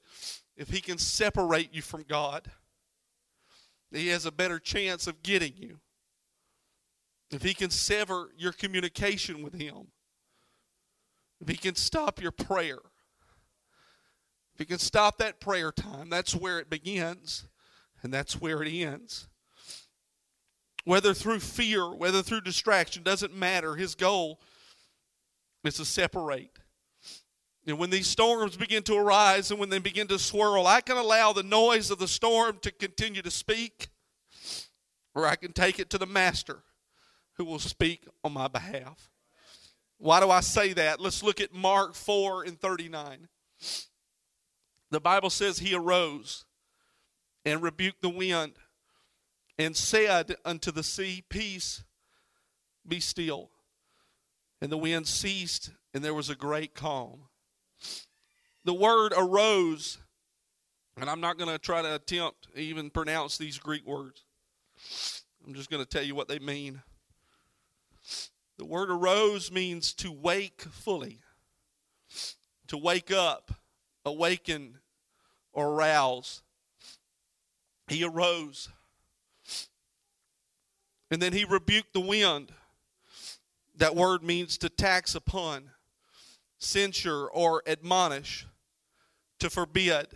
if 0.56 0.70
he 0.70 0.82
can 0.82 0.98
separate 0.98 1.74
you 1.74 1.82
from 1.82 2.04
God, 2.04 2.50
he 3.92 4.08
has 4.10 4.26
a 4.26 4.32
better 4.32 4.60
chance 4.60 5.08
of 5.08 5.24
getting 5.24 5.54
you. 5.58 5.80
If 7.34 7.44
he 7.44 7.54
can 7.54 7.70
sever 7.70 8.30
your 8.38 8.52
communication 8.52 9.42
with 9.42 9.54
him, 9.54 9.88
if 11.42 11.50
he 11.50 11.56
can 11.56 11.76
stop 11.76 12.22
your 12.22 12.32
prayer, 12.32 12.80
if 14.54 14.60
he 14.60 14.66
can 14.66 14.80
stop 14.80 15.18
that 15.18 15.40
prayer 15.40 15.72
time, 15.72 16.10
that's 16.10 16.36
where 16.36 16.60
it 16.60 16.70
begins 16.70 17.48
and 18.02 18.14
that's 18.14 18.40
where 18.40 18.62
it 18.62 18.70
ends. 18.70 19.28
Whether 20.86 21.14
through 21.14 21.40
fear, 21.40 21.94
whether 21.94 22.22
through 22.22 22.42
distraction, 22.42 23.04
doesn't 23.04 23.34
matter. 23.34 23.76
His 23.76 23.96
goal 23.96 24.42
is 25.64 25.76
to 25.76 25.86
separate. 25.86 26.60
And 27.66 27.80
when 27.80 27.90
these 27.90 28.08
storms 28.08 28.58
begin 28.58 28.84
to 28.84 28.96
arise 28.96 29.50
and 29.50 29.60
when 29.60 29.70
they 29.70 29.80
begin 29.80 30.08
to 30.08 30.20
swirl, 30.20 30.68
I 30.68 30.82
can 30.82 30.98
allow 30.98 31.32
the 31.32 31.44
noise 31.44 31.90
of 31.90 32.00
the 32.00 32.10
storm 32.10 32.60
to 32.62 32.72
continue 32.72 33.22
to 33.22 33.32
speak, 33.32 33.88
or 35.16 35.26
I 35.26 35.38
can 35.38 35.54
take 35.54 35.80
it 35.80 35.90
to 35.92 35.98
the 35.98 36.06
master 36.06 36.64
who 37.38 37.46
will 37.46 37.60
speak 37.60 38.08
on 38.24 38.34
my 38.34 38.48
behalf. 38.48 39.10
Why 39.98 40.20
do 40.20 40.30
I 40.30 40.42
say 40.42 40.74
that? 40.74 41.00
Let's 41.00 41.24
look 41.24 41.40
at 41.40 41.54
Mark 41.54 41.96
4 41.96 42.44
and 42.44 42.60
39. 42.60 43.28
The 44.92 45.00
Bible 45.00 45.30
says 45.30 45.60
he 45.60 45.74
arose 45.74 46.46
and 47.46 47.62
rebuked 47.62 48.02
the 48.02 48.10
wind 48.10 48.54
and 49.58 49.76
said 49.76 50.36
unto 50.46 50.72
the 50.72 50.84
sea, 50.84 51.24
Peace, 51.30 51.84
be 52.88 53.00
still. 53.00 53.50
And 54.62 54.72
the 54.72 54.78
wind 54.78 55.08
ceased, 55.08 55.72
and 55.94 56.04
there 56.04 56.14
was 56.14 56.30
a 56.30 56.36
great 56.36 56.74
calm. 56.74 57.24
The 58.66 58.74
word 58.74 59.14
arose, 59.16 59.98
and 61.00 61.10
I'm 61.10 61.22
not 61.22 61.38
going 61.38 61.50
to 61.50 61.60
try 61.60 61.82
to 61.82 61.96
attempt 61.96 62.54
to 62.54 62.60
even 62.60 62.90
pronounce 62.90 63.38
these 63.38 63.58
Greek 63.58 63.86
words. 63.86 64.24
I'm 65.46 65.54
just 65.54 65.70
going 65.70 65.84
to 65.84 65.90
tell 65.90 66.04
you 66.04 66.16
what 66.16 66.28
they 66.30 66.40
mean. 66.40 66.82
The 68.64 68.70
word 68.70 68.90
arose 68.90 69.52
means 69.52 69.92
to 69.96 70.10
wake 70.10 70.62
fully, 70.62 71.20
to 72.68 72.78
wake 72.78 73.12
up, 73.12 73.52
awaken, 74.06 74.80
or 75.52 75.76
rouse. 75.76 76.44
He 77.90 78.06
arose. 78.06 78.70
And 81.12 81.22
then 81.22 81.34
he 81.34 81.44
rebuked 81.44 81.92
the 81.92 82.00
wind. 82.00 82.54
That 83.76 83.98
word 83.98 84.24
means 84.24 84.58
to 84.60 84.70
tax 84.70 85.14
upon, 85.14 85.72
censure, 86.58 87.28
or 87.28 87.64
admonish, 87.68 88.48
to 89.40 89.50
forbid, 89.50 90.08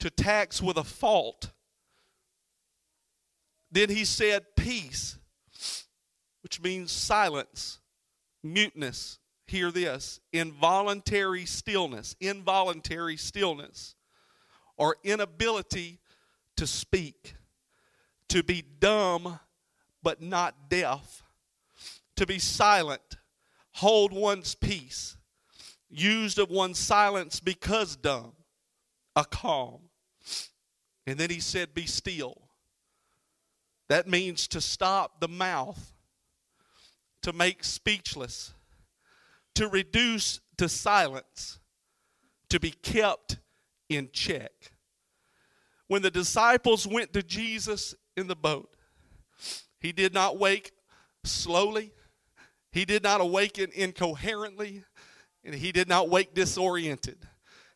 to 0.00 0.10
tax 0.10 0.60
with 0.60 0.76
a 0.76 0.82
fault. 0.82 1.52
Then 3.70 3.90
he 3.90 4.04
said, 4.04 4.56
Peace, 4.56 5.18
which 6.48 6.62
means 6.62 6.90
silence, 6.90 7.78
muteness. 8.42 9.18
Hear 9.46 9.70
this 9.70 10.18
involuntary 10.32 11.44
stillness, 11.44 12.16
involuntary 12.20 13.18
stillness, 13.18 13.94
or 14.78 14.96
inability 15.04 15.98
to 16.56 16.66
speak, 16.66 17.34
to 18.30 18.42
be 18.42 18.64
dumb 18.80 19.38
but 20.02 20.22
not 20.22 20.70
deaf, 20.70 21.22
to 22.16 22.24
be 22.24 22.38
silent, 22.38 23.18
hold 23.72 24.14
one's 24.14 24.54
peace, 24.54 25.18
used 25.90 26.38
of 26.38 26.48
one's 26.48 26.78
silence 26.78 27.40
because 27.40 27.94
dumb, 27.94 28.32
a 29.14 29.26
calm. 29.26 29.80
And 31.06 31.18
then 31.18 31.28
he 31.28 31.40
said, 31.40 31.74
Be 31.74 31.84
still. 31.84 32.48
That 33.90 34.08
means 34.08 34.48
to 34.48 34.62
stop 34.62 35.20
the 35.20 35.28
mouth, 35.28 35.92
to 37.28 37.32
make 37.34 37.62
speechless, 37.62 38.54
to 39.54 39.68
reduce 39.68 40.40
to 40.56 40.66
silence, 40.66 41.58
to 42.48 42.58
be 42.58 42.70
kept 42.70 43.36
in 43.90 44.08
check. 44.14 44.72
When 45.88 46.00
the 46.00 46.10
disciples 46.10 46.86
went 46.86 47.12
to 47.12 47.22
Jesus 47.22 47.94
in 48.16 48.28
the 48.28 48.34
boat, 48.34 48.74
he 49.78 49.92
did 49.92 50.14
not 50.14 50.38
wake 50.38 50.72
slowly, 51.22 51.92
he 52.72 52.86
did 52.86 53.02
not 53.02 53.20
awaken 53.20 53.70
incoherently, 53.74 54.84
and 55.44 55.54
he 55.54 55.70
did 55.70 55.86
not 55.86 56.08
wake 56.08 56.32
disoriented. 56.32 57.18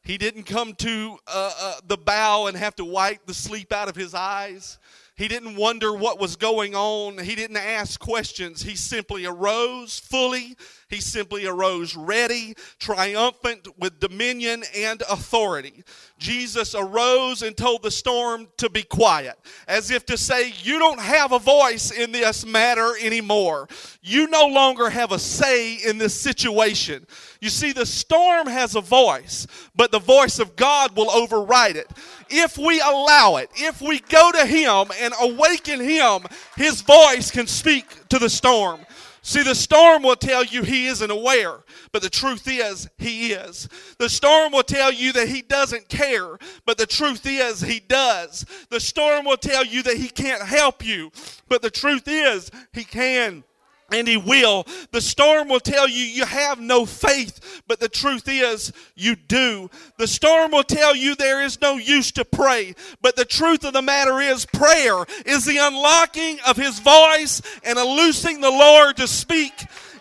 He 0.03 0.17
didn't 0.17 0.45
come 0.45 0.73
to 0.77 1.19
uh, 1.27 1.53
uh, 1.61 1.75
the 1.87 1.99
bow 1.99 2.47
and 2.47 2.57
have 2.57 2.75
to 2.77 2.87
wipe 2.87 3.27
the 3.27 3.35
sleep 3.35 3.71
out 3.71 3.91
of 3.91 3.97
his 3.97 4.15
eyes. 4.15 4.79
He 5.23 5.29
didn't 5.29 5.55
wonder 5.55 5.95
what 5.95 6.19
was 6.19 6.35
going 6.35 6.75
on. 6.75 7.17
He 7.17 7.37
didn't 7.37 7.57
ask 7.57 8.01
questions. 8.01 8.61
He 8.61 8.75
simply 8.75 9.25
arose 9.25 10.01
fully. 10.01 10.57
He 10.93 11.01
simply 11.01 11.47
arose 11.47 11.97
ready, 11.97 12.55
triumphant 12.79 13.67
with 13.79 13.99
dominion 13.99 14.63
and 14.77 15.01
authority. 15.09 15.85
Jesus 16.19 16.75
arose 16.75 17.41
and 17.41 17.57
told 17.57 17.83
the 17.83 17.91
storm 17.91 18.47
to 18.59 18.69
be 18.69 18.83
quiet, 18.83 19.39
as 19.67 19.91
if 19.91 20.05
to 20.05 20.19
say, 20.19 20.53
You 20.63 20.79
don't 20.79 21.01
have 21.01 21.33
a 21.33 21.39
voice 21.39 21.93
in 21.93 22.13
this 22.13 22.45
matter 22.45 22.93
anymore. 23.01 23.69
You 24.03 24.27
no 24.27 24.47
longer 24.47 24.91
have 24.91 25.13
a 25.13 25.19
say 25.19 25.77
in 25.77 25.97
this 25.97 26.13
situation. 26.13 27.07
You 27.41 27.49
see, 27.49 27.73
the 27.73 27.87
storm 27.87 28.47
has 28.47 28.77
a 28.77 28.83
voice, 28.83 29.47
but 29.75 29.93
the 29.93 29.99
voice 29.99 30.39
of 30.39 30.57
God 30.57 30.95
will 30.95 31.11
override 31.11 31.77
it. 31.77 31.91
If 32.29 32.59
we 32.59 32.83
allow 32.83 33.37
it, 33.37 33.49
if 33.55 33.81
we 33.81 34.01
go 34.01 34.31
to 34.31 34.45
Him 34.45 34.93
and 35.01 35.15
awaken 35.23 35.81
Him, 35.81 36.27
His 36.55 36.83
voice 36.83 37.31
can 37.31 37.47
speak 37.47 37.87
to 38.11 38.19
the 38.19 38.29
storm. 38.29 38.81
See, 39.25 39.45
the 39.45 39.55
storm 39.55 40.03
will 40.03 40.17
tell 40.17 40.45
you 40.45 40.65
he 40.65 40.87
isn't 40.87 41.11
aware, 41.11 41.59
but 41.93 42.03
the 42.03 42.11
truth 42.11 42.49
is 42.49 42.89
he 42.99 43.33
is. 43.33 43.69
The 43.99 44.09
storm 44.09 44.51
will 44.53 44.65
tell 44.65 44.93
you 44.93 45.13
that 45.13 45.29
he 45.29 45.43
doesn't 45.43 45.89
care, 45.89 46.39
but 46.67 46.77
the 46.77 46.87
truth 46.87 47.25
is 47.25 47.61
he 47.61 47.79
does. 47.79 48.45
The 48.71 48.81
storm 48.81 49.25
will 49.25 49.37
tell 49.37 49.65
you 49.65 49.85
that 49.85 49.97
he 49.97 50.09
can't 50.09 50.43
help 50.43 50.85
you, 50.85 51.13
but 51.49 51.63
the 51.63 51.71
truth 51.71 52.09
is 52.09 52.51
he 52.73 52.83
can 52.83 53.45
and 53.93 54.09
he 54.09 54.17
will. 54.17 54.67
The 54.91 55.01
storm 55.01 55.49
will 55.49 55.61
tell 55.61 55.89
you 55.89 56.05
you 56.05 56.25
have 56.25 56.59
no 56.59 56.87
faith, 56.87 57.63
but 57.67 57.81
the 57.81 57.89
truth 57.89 58.29
is 58.29 58.73
you 58.95 59.17
do. 59.17 59.71
The 59.99 60.07
storm 60.07 60.53
will 60.53 60.65
tell 60.65 60.97
you 60.97 61.15
there 61.15 61.43
is 61.43 61.61
no 61.61 61.77
use 61.77 62.11
to 62.13 62.25
pray, 62.25 62.75
but 63.01 63.17
the 63.17 63.25
truth 63.25 63.65
of 63.65 63.73
the 63.73 63.83
matter 63.83 64.21
is 64.21 64.47
prayer 64.47 65.05
is 65.27 65.45
the 65.45 65.59
unlocking 65.59 66.39
of 66.47 66.57
his 66.57 66.79
voice 66.79 67.43
and 67.65 67.79
a 67.79 67.85
loosing 67.85 68.41
the 68.41 68.51
Lord 68.51 68.97
to 68.97 69.07
speak 69.07 69.53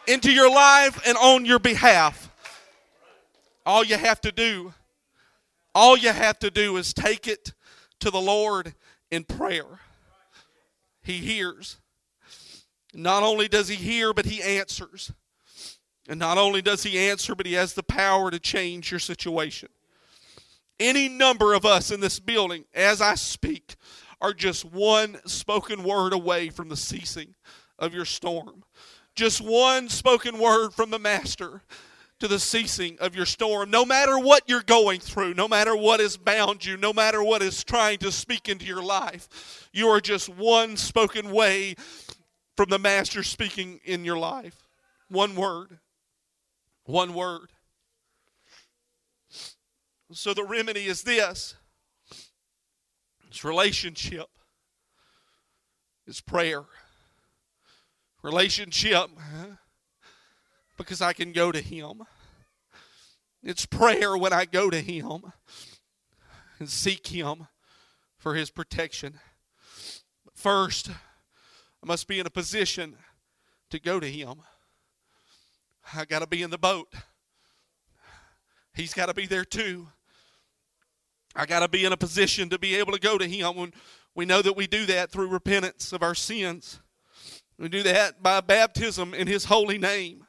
into 0.08 0.32
your 0.32 0.49
life 0.49 1.01
and 1.06 1.17
on 1.17 1.45
your 1.45 1.60
behalf. 1.60 2.30
All 3.65 3.84
you 3.84 3.97
have 3.97 4.21
to 4.21 4.32
do, 4.32 4.73
all 5.75 5.95
you 5.95 6.10
have 6.10 6.39
to 6.39 6.49
do 6.49 6.77
is 6.77 6.93
take 6.93 7.27
it 7.27 7.54
to 7.99 8.10
the 8.10 8.19
Lord 8.19 8.73
in 9.12 9.23
prayer. 9.23 9.80
He 11.04 11.17
hears. 11.17 11.77
Not 12.93 13.23
only 13.23 13.47
does 13.47 13.67
he 13.67 13.75
hear, 13.75 14.13
but 14.13 14.25
he 14.25 14.41
answers. 14.41 15.12
And 16.10 16.19
not 16.19 16.38
only 16.38 16.62
does 16.62 16.84
he 16.84 16.97
answer, 16.97 17.36
but 17.36 17.45
he 17.45 17.54
has 17.54 17.73
the 17.73 17.84
power 17.84 18.32
to 18.32 18.39
change 18.39 18.91
your 18.91 18.99
situation. 18.99 19.69
Any 20.80 21.08
number 21.08 21.54
of 21.54 21.65
us 21.65 21.91
in 21.91 21.99
this 21.99 22.19
building, 22.19 22.65
as 22.73 23.01
I 23.01 23.15
speak, 23.15 23.75
are 24.19 24.34
just 24.34 24.65
one 24.65 25.17
spoken 25.25 25.84
word 25.84 26.12
away 26.12 26.49
from 26.49 26.69
the 26.69 26.77
ceasing 26.77 27.36
of 27.80 27.93
your 27.93 28.06
storm. 28.06 28.63
Just 29.15 29.41
one 29.41 29.89
spoken 29.89 30.39
word 30.39 30.73
from 30.73 30.89
the 30.89 30.99
Master 30.99 31.62
to 32.19 32.27
the 32.27 32.39
ceasing 32.39 32.97
of 32.99 33.15
your 33.15 33.25
storm. 33.25 33.69
No 33.71 33.84
matter 33.84 34.17
what 34.17 34.43
you're 34.47 34.62
going 34.62 34.99
through, 34.99 35.34
no 35.34 35.47
matter 35.47 35.75
what 35.75 35.99
has 35.99 36.17
bound 36.17 36.63
you, 36.63 36.77
no 36.77 36.93
matter 36.93 37.23
what 37.23 37.41
is 37.41 37.63
trying 37.63 37.97
to 37.99 38.12
speak 38.12 38.47
into 38.47 38.65
your 38.65 38.84
life, 38.84 39.69
you 39.73 39.88
are 39.88 39.99
just 39.99 40.30
one 40.30 40.77
spoken 40.77 41.32
way 41.32 41.75
from 42.56 42.70
the 42.70 42.80
Master 42.80 43.24
speaking 43.24 43.80
in 43.84 44.06
your 44.06 44.18
life. 44.18 44.56
One 45.10 45.36
word. 45.36 45.80
One 46.86 47.14
word. 47.14 47.50
So 50.14 50.34
the 50.34 50.44
remedy 50.44 50.86
is 50.86 51.04
this 51.04 51.56
it's 53.28 53.46
relationship, 53.46 54.28
it's 56.06 56.22
prayer. 56.22 56.64
Relationship, 58.24 59.10
because 60.78 61.02
I 61.02 61.14
can 61.14 61.32
go 61.32 61.52
to 61.52 61.60
Him. 61.60 62.04
It's 63.42 63.66
prayer 63.66 64.16
when 64.16 64.32
I 64.32 64.46
go 64.46 64.70
to 64.70 64.80
Him 64.80 65.34
and 66.60 66.70
seek 66.70 67.08
Him 67.08 67.48
for 68.20 68.36
His 68.36 68.52
protection. 68.52 69.20
First, 70.36 70.92
I 71.84 71.88
must 71.88 72.08
be 72.08 72.20
in 72.20 72.28
a 72.28 72.32
position 72.32 72.96
to 73.72 73.80
go 73.80 74.00
to 74.00 74.08
Him. 74.08 74.36
I 75.96 76.06
got 76.06 76.20
to 76.20 76.28
be 76.28 76.44
in 76.44 76.52
the 76.52 76.58
boat. 76.58 76.94
He's 78.74 78.94
got 78.94 79.08
to 79.08 79.13
be 79.13 79.26
there 79.26 79.44
too. 79.44 79.88
I 81.36 81.46
got 81.46 81.62
to 81.62 81.67
be 81.67 81.86
in 81.86 81.91
a 81.91 81.98
position 81.98 82.50
to 82.50 82.60
be 82.60 82.76
able 82.76 82.94
to 82.94 83.00
go 83.00 83.17
to 83.17 83.28
Him. 83.28 83.56
When 83.56 83.74
we 84.13 84.26
know 84.26 84.41
that 84.41 84.56
we 84.56 84.67
do 84.67 84.86
that 84.86 85.12
through 85.12 85.30
repentance 85.30 85.91
of 85.91 86.04
our 86.04 86.13
sins, 86.13 86.80
we 87.58 87.67
do 87.67 87.84
that 87.84 88.22
by 88.22 88.41
baptism 88.41 89.13
in 89.13 89.28
His 89.28 89.46
holy 89.46 89.78
name. 89.78 90.26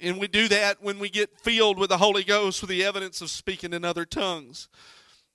And 0.00 0.18
we 0.18 0.28
do 0.28 0.48
that 0.48 0.82
when 0.82 0.98
we 0.98 1.10
get 1.10 1.40
filled 1.40 1.78
with 1.78 1.90
the 1.90 1.98
Holy 1.98 2.24
Ghost 2.24 2.62
with 2.62 2.70
the 2.70 2.84
evidence 2.84 3.20
of 3.20 3.30
speaking 3.30 3.72
in 3.72 3.84
other 3.84 4.04
tongues. 4.04 4.68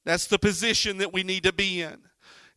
That's 0.06 0.28
the 0.28 0.40
position 0.40 0.98
that 1.00 1.14
we 1.14 1.24
need 1.24 1.44
to 1.44 1.54
be 1.54 1.82
in. 1.82 1.98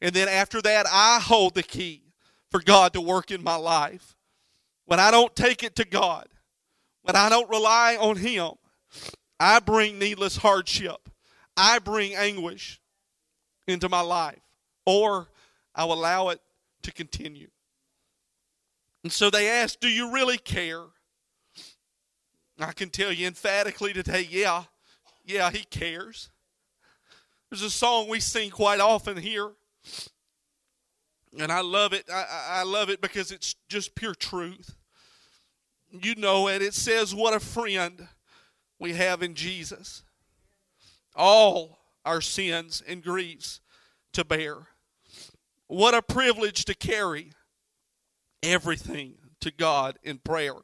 And 0.00 0.14
then 0.14 0.28
after 0.28 0.62
that, 0.62 0.86
I 0.90 1.18
hold 1.20 1.54
the 1.54 1.62
key 1.62 2.07
for 2.50 2.60
God 2.60 2.92
to 2.94 3.00
work 3.00 3.30
in 3.30 3.42
my 3.42 3.56
life. 3.56 4.16
When 4.86 5.00
I 5.00 5.10
don't 5.10 5.34
take 5.36 5.62
it 5.62 5.76
to 5.76 5.84
God, 5.84 6.28
when 7.02 7.16
I 7.16 7.28
don't 7.28 7.48
rely 7.50 7.96
on 8.00 8.16
Him, 8.16 8.52
I 9.38 9.60
bring 9.60 9.98
needless 9.98 10.38
hardship. 10.38 11.08
I 11.56 11.78
bring 11.78 12.14
anguish 12.14 12.80
into 13.66 13.88
my 13.88 14.00
life, 14.00 14.40
or 14.86 15.28
I'll 15.74 15.92
allow 15.92 16.30
it 16.30 16.40
to 16.82 16.92
continue. 16.92 17.48
And 19.02 19.12
so 19.12 19.30
they 19.30 19.48
ask, 19.48 19.78
Do 19.78 19.88
you 19.88 20.12
really 20.12 20.38
care? 20.38 20.84
I 22.60 22.72
can 22.72 22.90
tell 22.90 23.12
you 23.12 23.26
emphatically 23.26 23.92
today, 23.92 24.26
yeah, 24.28 24.64
yeah, 25.24 25.50
He 25.50 25.64
cares. 25.64 26.30
There's 27.50 27.62
a 27.62 27.70
song 27.70 28.08
we 28.08 28.20
sing 28.20 28.50
quite 28.50 28.80
often 28.80 29.16
here 29.16 29.52
and 31.38 31.52
I 31.52 31.60
love 31.60 31.92
it. 31.92 32.04
I, 32.12 32.24
I 32.48 32.62
love 32.64 32.90
it 32.90 33.00
because 33.00 33.30
it's 33.30 33.54
just 33.68 33.94
pure 33.94 34.14
truth. 34.14 34.76
You 35.90 36.14
know 36.16 36.48
it. 36.48 36.62
It 36.62 36.74
says, 36.74 37.14
What 37.14 37.34
a 37.34 37.40
friend 37.40 38.08
we 38.78 38.94
have 38.94 39.22
in 39.22 39.34
Jesus. 39.34 40.02
All 41.14 41.78
our 42.04 42.20
sins 42.20 42.82
and 42.86 43.02
griefs 43.02 43.60
to 44.12 44.24
bear. 44.24 44.56
What 45.66 45.94
a 45.94 46.02
privilege 46.02 46.64
to 46.66 46.74
carry 46.74 47.32
everything 48.42 49.14
to 49.40 49.50
God 49.50 49.98
in 50.02 50.18
prayer. 50.18 50.54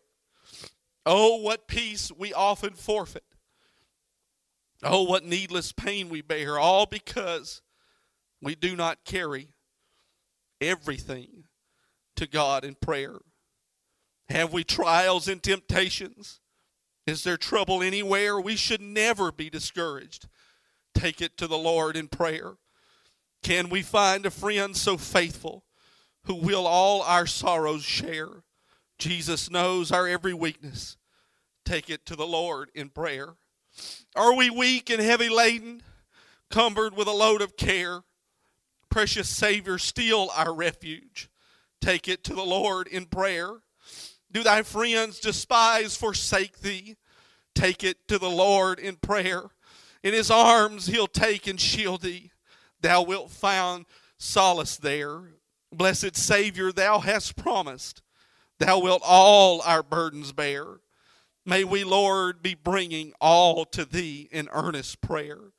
Oh, 1.07 1.37
what 1.37 1.69
peace 1.69 2.11
we 2.17 2.33
often 2.33 2.75
forfeit. 2.75 3.25
Oh, 4.83 5.03
what 5.03 5.25
needless 5.25 5.73
pain 5.73 6.09
we 6.09 6.23
bear, 6.23 6.59
all 6.59 6.87
because 6.87 7.63
we 8.41 8.55
do 8.55 8.77
not 8.77 9.05
carry 9.05 9.54
everything 10.61 11.45
to 12.17 12.27
God 12.27 12.65
in 12.65 12.75
prayer. 12.75 13.17
Have 14.29 14.53
we 14.53 14.65
trials 14.65 15.29
and 15.29 15.43
temptations? 15.43 16.41
Is 17.07 17.25
there 17.25 17.37
trouble 17.37 17.83
anywhere? 17.83 18.41
We 18.41 18.57
should 18.57 18.81
never 18.81 19.31
be 19.31 19.51
discouraged. 19.51 20.29
Take 20.95 21.21
it 21.21 21.37
to 21.39 21.47
the 21.47 21.59
Lord 21.59 21.97
in 21.97 22.09
prayer. 22.09 22.53
Can 23.43 23.69
we 23.69 23.83
find 23.83 24.25
a 24.25 24.31
friend 24.31 24.75
so 24.75 24.97
faithful 24.97 25.65
who 26.25 26.35
will 26.35 26.67
all 26.67 27.03
our 27.03 27.27
sorrows 27.27 27.85
share? 27.85 28.29
Jesus 28.99 29.51
knows 29.51 29.93
our 29.93 30.09
every 30.09 30.33
weakness. 30.33 30.97
Take 31.65 31.91
it 31.91 32.07
to 32.07 32.17
the 32.17 32.27
Lord 32.27 32.71
in 32.75 32.89
prayer. 32.89 33.35
Are 34.17 34.35
we 34.35 34.49
weak 34.49 34.89
and 34.89 35.01
heavy 35.01 35.29
laden, 35.29 35.83
cumbered 36.51 36.97
with 36.97 37.09
a 37.09 37.13
load 37.13 37.43
of 37.43 37.57
care? 37.57 38.03
Precious 38.95 39.29
Savior, 39.29 39.77
still 39.77 40.31
our 40.37 40.55
refuge. 40.55 41.29
Take 41.81 42.07
it 42.07 42.23
to 42.23 42.33
the 42.33 42.45
Lord 42.45 42.87
in 42.87 43.07
prayer. 43.07 43.55
Do 44.31 44.45
thy 44.45 44.63
friends 44.63 45.19
despise, 45.19 45.97
forsake 45.97 46.61
thee? 46.61 46.95
Take 47.57 47.83
it 47.83 48.07
to 48.07 48.21
the 48.21 48.31
Lord 48.31 48.79
in 48.79 48.95
prayer. 48.95 49.47
In 50.05 50.15
his 50.15 50.31
arms 50.31 50.87
he'll 50.87 51.09
take 51.09 51.49
and 51.49 51.61
shield 51.61 52.03
thee. 52.03 52.31
Thou 52.83 53.03
wilt 53.03 53.33
find 53.33 53.85
solace 54.17 54.77
there. 54.77 55.23
Blessed 55.73 56.15
Savior, 56.15 56.71
thou 56.71 57.01
hast 57.01 57.35
promised, 57.35 58.01
thou 58.61 58.79
wilt 58.79 59.03
all 59.05 59.61
our 59.63 59.83
burdens 59.83 60.31
bear. 60.31 60.67
May 61.45 61.65
we, 61.65 61.83
Lord, 61.83 62.43
be 62.43 62.55
bringing 62.55 63.13
all 63.21 63.65
to 63.65 63.85
thee 63.85 64.29
in 64.31 64.49
earnest 64.53 65.01
prayer. 65.01 65.51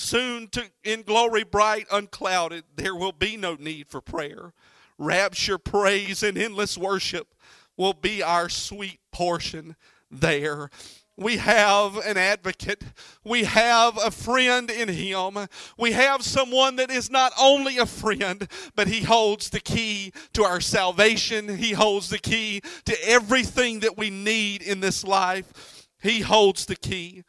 Soon 0.00 0.48
to, 0.48 0.64
in 0.82 1.02
glory 1.02 1.44
bright, 1.44 1.86
unclouded, 1.92 2.64
there 2.74 2.94
will 2.94 3.12
be 3.12 3.36
no 3.36 3.54
need 3.54 3.86
for 3.86 4.00
prayer. 4.00 4.54
Rapture, 4.96 5.58
praise, 5.58 6.22
and 6.22 6.38
endless 6.38 6.78
worship 6.78 7.34
will 7.76 7.92
be 7.92 8.22
our 8.22 8.48
sweet 8.48 8.98
portion 9.12 9.76
there. 10.10 10.70
We 11.18 11.36
have 11.36 11.98
an 11.98 12.16
advocate. 12.16 12.82
We 13.24 13.44
have 13.44 13.98
a 14.02 14.10
friend 14.10 14.70
in 14.70 14.88
him. 14.88 15.36
We 15.76 15.92
have 15.92 16.22
someone 16.22 16.76
that 16.76 16.90
is 16.90 17.10
not 17.10 17.34
only 17.38 17.76
a 17.76 17.84
friend, 17.84 18.48
but 18.74 18.88
he 18.88 19.02
holds 19.02 19.50
the 19.50 19.60
key 19.60 20.14
to 20.32 20.44
our 20.44 20.62
salvation. 20.62 21.58
He 21.58 21.72
holds 21.72 22.08
the 22.08 22.18
key 22.18 22.62
to 22.86 22.96
everything 23.06 23.80
that 23.80 23.98
we 23.98 24.08
need 24.08 24.62
in 24.62 24.80
this 24.80 25.04
life. 25.04 25.86
He 26.02 26.20
holds 26.20 26.64
the 26.64 26.76
key. 26.76 27.22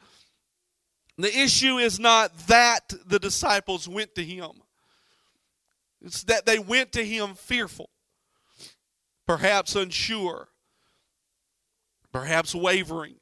The 1.22 1.40
issue 1.40 1.78
is 1.78 2.00
not 2.00 2.36
that 2.48 2.92
the 3.06 3.20
disciples 3.20 3.88
went 3.88 4.16
to 4.16 4.24
him, 4.24 4.50
it's 6.02 6.24
that 6.24 6.48
they 6.48 6.58
went 6.58 6.94
to 6.94 7.06
him 7.06 7.36
fearful, 7.36 7.92
perhaps 9.28 9.76
unsure, 9.76 10.48
perhaps 12.12 12.56
wavering. 12.56 13.18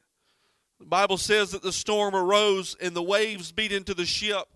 The 0.79 0.85
Bible 0.85 1.17
says 1.17 1.51
that 1.51 1.61
the 1.61 1.73
storm 1.73 2.15
arose 2.15 2.77
and 2.79 2.95
the 2.95 3.03
waves 3.03 3.51
beat 3.51 3.73
into 3.73 3.93
the 3.93 4.05
ship 4.05 4.47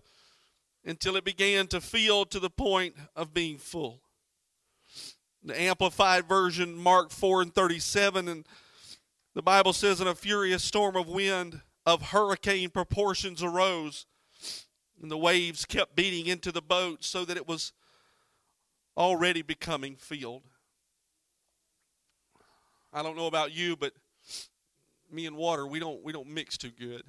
until 0.86 1.14
it 1.16 1.24
began 1.24 1.66
to 1.66 1.82
fill 1.82 2.24
to 2.26 2.40
the 2.40 2.48
point 2.48 2.94
of 3.14 3.34
being 3.34 3.58
full. 3.58 4.00
The 5.42 5.60
Amplified 5.60 6.26
Version, 6.26 6.74
Mark 6.74 7.10
4 7.10 7.42
and 7.42 7.54
37, 7.54 8.26
and 8.26 8.46
the 9.34 9.42
Bible 9.42 9.74
says, 9.74 10.00
in 10.00 10.06
a 10.06 10.14
furious 10.14 10.64
storm 10.64 10.96
of 10.96 11.08
wind 11.08 11.60
of 11.86 12.10
hurricane 12.10 12.70
proportions 12.70 13.42
arose, 13.42 14.06
and 15.00 15.10
the 15.10 15.18
waves 15.18 15.64
kept 15.64 15.94
beating 15.94 16.26
into 16.26 16.50
the 16.50 16.62
boat 16.62 17.04
so 17.04 17.24
that 17.24 17.36
it 17.36 17.46
was 17.46 17.72
already 18.96 19.42
becoming 19.42 19.96
filled. 19.96 20.42
I 22.92 23.02
don't 23.02 23.16
know 23.16 23.26
about 23.26 23.52
you, 23.52 23.76
but 23.76 23.92
me 25.10 25.26
and 25.26 25.36
water, 25.36 25.66
we 25.66 25.78
don't 25.78 26.02
we 26.02 26.12
don't 26.12 26.28
mix 26.28 26.56
too 26.56 26.70
good. 26.70 27.02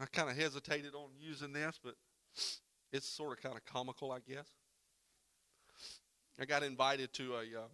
I 0.00 0.06
kind 0.06 0.30
of 0.30 0.36
hesitated 0.36 0.94
on 0.94 1.10
using 1.20 1.52
this, 1.52 1.78
but 1.82 1.94
it's 2.90 3.06
sort 3.06 3.36
of 3.36 3.42
kind 3.42 3.54
of 3.54 3.64
comical, 3.66 4.12
I 4.12 4.20
guess. 4.20 4.48
I 6.40 6.46
got 6.46 6.62
invited 6.62 7.12
to 7.14 7.34
a, 7.34 7.40
um, 7.40 7.70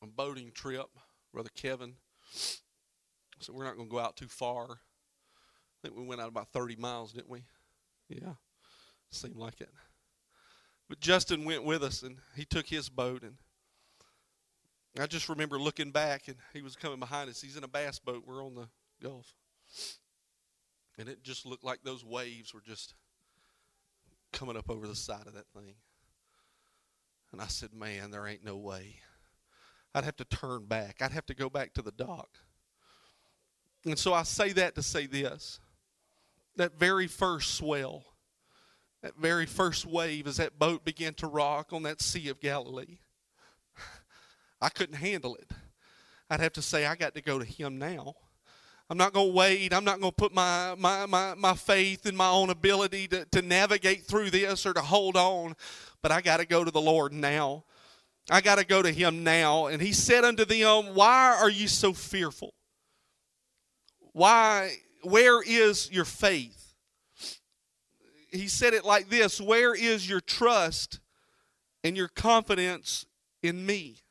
a 0.00 0.06
boating 0.06 0.52
trip. 0.54 0.86
Brother 1.32 1.50
Kevin 1.56 1.94
so 2.34 3.52
we're 3.52 3.64
not 3.64 3.76
going 3.76 3.88
to 3.88 3.92
go 3.94 4.00
out 4.00 4.16
too 4.16 4.28
far. 4.28 4.64
I 4.64 5.86
think 5.86 5.96
we 5.96 6.04
went 6.04 6.20
out 6.20 6.28
about 6.28 6.52
30 6.52 6.76
miles, 6.76 7.12
didn't 7.12 7.28
we? 7.28 7.44
Yeah, 8.08 8.34
seemed 9.10 9.36
like 9.36 9.60
it. 9.60 9.70
But 10.88 11.00
Justin 11.00 11.44
went 11.44 11.64
with 11.64 11.82
us, 11.82 12.02
and 12.02 12.18
he 12.36 12.44
took 12.44 12.66
his 12.66 12.88
boat, 12.88 13.22
and 13.22 13.34
I 14.98 15.06
just 15.06 15.28
remember 15.28 15.58
looking 15.58 15.90
back, 15.90 16.28
and 16.28 16.36
he 16.52 16.62
was 16.62 16.76
coming 16.76 17.00
behind 17.00 17.28
us. 17.28 17.40
He's 17.40 17.56
in 17.56 17.64
a 17.64 17.68
bass 17.68 17.98
boat. 17.98 18.22
We're 18.26 18.44
on 18.44 18.54
the 18.54 18.68
Gulf. 19.02 19.34
And 20.98 21.08
it 21.08 21.22
just 21.22 21.44
looked 21.44 21.64
like 21.64 21.80
those 21.82 22.04
waves 22.04 22.54
were 22.54 22.60
just 22.60 22.94
coming 24.32 24.56
up 24.56 24.70
over 24.70 24.86
the 24.86 24.94
side 24.94 25.26
of 25.26 25.34
that 25.34 25.48
thing. 25.48 25.74
And 27.32 27.40
I 27.40 27.46
said, 27.48 27.74
Man, 27.74 28.12
there 28.12 28.26
ain't 28.26 28.44
no 28.44 28.56
way. 28.56 28.96
I'd 29.94 30.04
have 30.04 30.16
to 30.16 30.24
turn 30.24 30.64
back, 30.66 31.00
I'd 31.00 31.12
have 31.12 31.26
to 31.26 31.34
go 31.34 31.48
back 31.48 31.74
to 31.74 31.82
the 31.82 31.92
dock. 31.92 32.38
And 33.86 33.98
so 33.98 34.14
I 34.14 34.22
say 34.22 34.52
that 34.52 34.74
to 34.76 34.82
say 34.82 35.06
this 35.06 35.60
that 36.56 36.78
very 36.78 37.06
first 37.06 37.54
swell, 37.56 38.04
that 39.02 39.16
very 39.16 39.46
first 39.46 39.84
wave, 39.86 40.26
as 40.26 40.36
that 40.36 40.58
boat 40.58 40.84
began 40.84 41.14
to 41.14 41.26
rock 41.26 41.72
on 41.72 41.82
that 41.82 42.00
Sea 42.00 42.28
of 42.28 42.40
Galilee, 42.40 42.98
I 44.60 44.68
couldn't 44.68 44.96
handle 44.96 45.34
it. 45.34 45.50
I'd 46.30 46.40
have 46.40 46.52
to 46.54 46.62
say, 46.62 46.86
I 46.86 46.94
got 46.94 47.14
to 47.14 47.20
go 47.20 47.38
to 47.38 47.44
Him 47.44 47.78
now. 47.78 48.14
I'm 48.88 48.98
not 48.98 49.12
going 49.12 49.28
to 49.28 49.34
wait. 49.34 49.72
I'm 49.72 49.84
not 49.84 50.00
going 50.00 50.12
to 50.12 50.16
put 50.16 50.32
my, 50.32 50.74
my, 50.78 51.06
my, 51.06 51.34
my 51.34 51.54
faith 51.54 52.06
in 52.06 52.14
my 52.14 52.28
own 52.28 52.50
ability 52.50 53.08
to, 53.08 53.24
to 53.26 53.42
navigate 53.42 54.06
through 54.06 54.30
this 54.30 54.66
or 54.66 54.74
to 54.74 54.80
hold 54.80 55.16
on, 55.16 55.56
but 56.02 56.12
I 56.12 56.20
got 56.20 56.38
to 56.38 56.46
go 56.46 56.64
to 56.64 56.70
the 56.70 56.80
Lord 56.80 57.12
now. 57.12 57.64
I 58.30 58.40
got 58.40 58.58
to 58.58 58.64
go 58.64 58.82
to 58.82 58.90
Him 58.90 59.24
now. 59.24 59.66
And 59.66 59.80
He 59.82 59.92
said 59.92 60.24
unto 60.24 60.44
them, 60.44 60.94
Why 60.94 61.36
are 61.40 61.50
you 61.50 61.68
so 61.68 61.92
fearful? 61.92 62.54
Why, 64.12 64.76
where 65.02 65.42
is 65.42 65.90
your 65.90 66.04
faith? 66.04 66.74
He 68.30 68.48
said 68.48 68.74
it 68.74 68.84
like 68.84 69.08
this 69.08 69.40
Where 69.40 69.74
is 69.74 70.08
your 70.08 70.20
trust 70.20 71.00
and 71.82 71.96
your 71.96 72.08
confidence 72.08 73.06
in 73.42 73.64
me? 73.66 74.04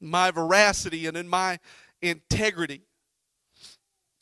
my 0.00 0.30
veracity 0.30 1.06
and 1.06 1.16
in 1.16 1.28
my 1.28 1.58
integrity. 2.00 2.82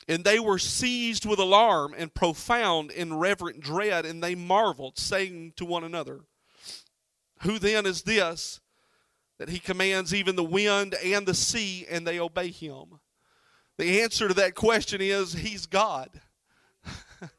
And 0.07 0.23
they 0.23 0.39
were 0.39 0.59
seized 0.59 1.25
with 1.25 1.39
alarm 1.39 1.93
and 1.97 2.13
profound 2.13 2.91
and 2.91 3.21
reverent 3.21 3.61
dread, 3.61 4.05
and 4.05 4.23
they 4.23 4.35
marveled, 4.35 4.97
saying 4.97 5.53
to 5.57 5.65
one 5.65 5.83
another, 5.83 6.21
Who 7.41 7.59
then 7.59 7.85
is 7.85 8.03
this 8.03 8.59
that 9.39 9.49
he 9.49 9.59
commands 9.59 10.13
even 10.13 10.35
the 10.35 10.43
wind 10.43 10.95
and 11.03 11.25
the 11.25 11.33
sea, 11.33 11.85
and 11.89 12.05
they 12.05 12.19
obey 12.19 12.51
him? 12.51 12.99
The 13.79 14.01
answer 14.01 14.27
to 14.27 14.33
that 14.35 14.55
question 14.55 14.99
is 15.01 15.33
He's 15.33 15.65
God. 15.65 16.09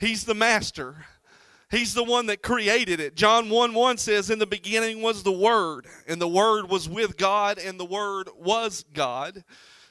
he's 0.00 0.24
the 0.24 0.34
master. 0.34 1.06
He's 1.70 1.94
the 1.94 2.04
one 2.04 2.26
that 2.26 2.42
created 2.42 3.00
it. 3.00 3.14
John 3.14 3.48
1 3.48 3.72
1 3.72 3.96
says, 3.96 4.28
In 4.28 4.38
the 4.38 4.46
beginning 4.46 5.00
was 5.00 5.22
the 5.22 5.32
Word, 5.32 5.86
and 6.06 6.20
the 6.20 6.28
Word 6.28 6.68
was 6.68 6.86
with 6.86 7.16
God, 7.16 7.58
and 7.58 7.80
the 7.80 7.84
Word 7.84 8.28
was 8.36 8.84
God. 8.92 9.42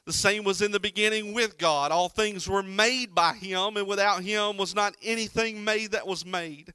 The 0.05 0.13
same 0.13 0.43
was 0.43 0.61
in 0.61 0.71
the 0.71 0.79
beginning 0.79 1.33
with 1.33 1.57
God. 1.57 1.91
All 1.91 2.09
things 2.09 2.47
were 2.47 2.61
made 2.61 3.15
by 3.15 3.33
Him, 3.33 3.77
and 3.77 3.87
without 3.87 4.23
Him 4.23 4.57
was 4.57 4.75
not 4.75 4.95
anything 5.01 5.63
made 5.63 5.91
that 5.91 6.05
was 6.05 6.25
made. 6.25 6.73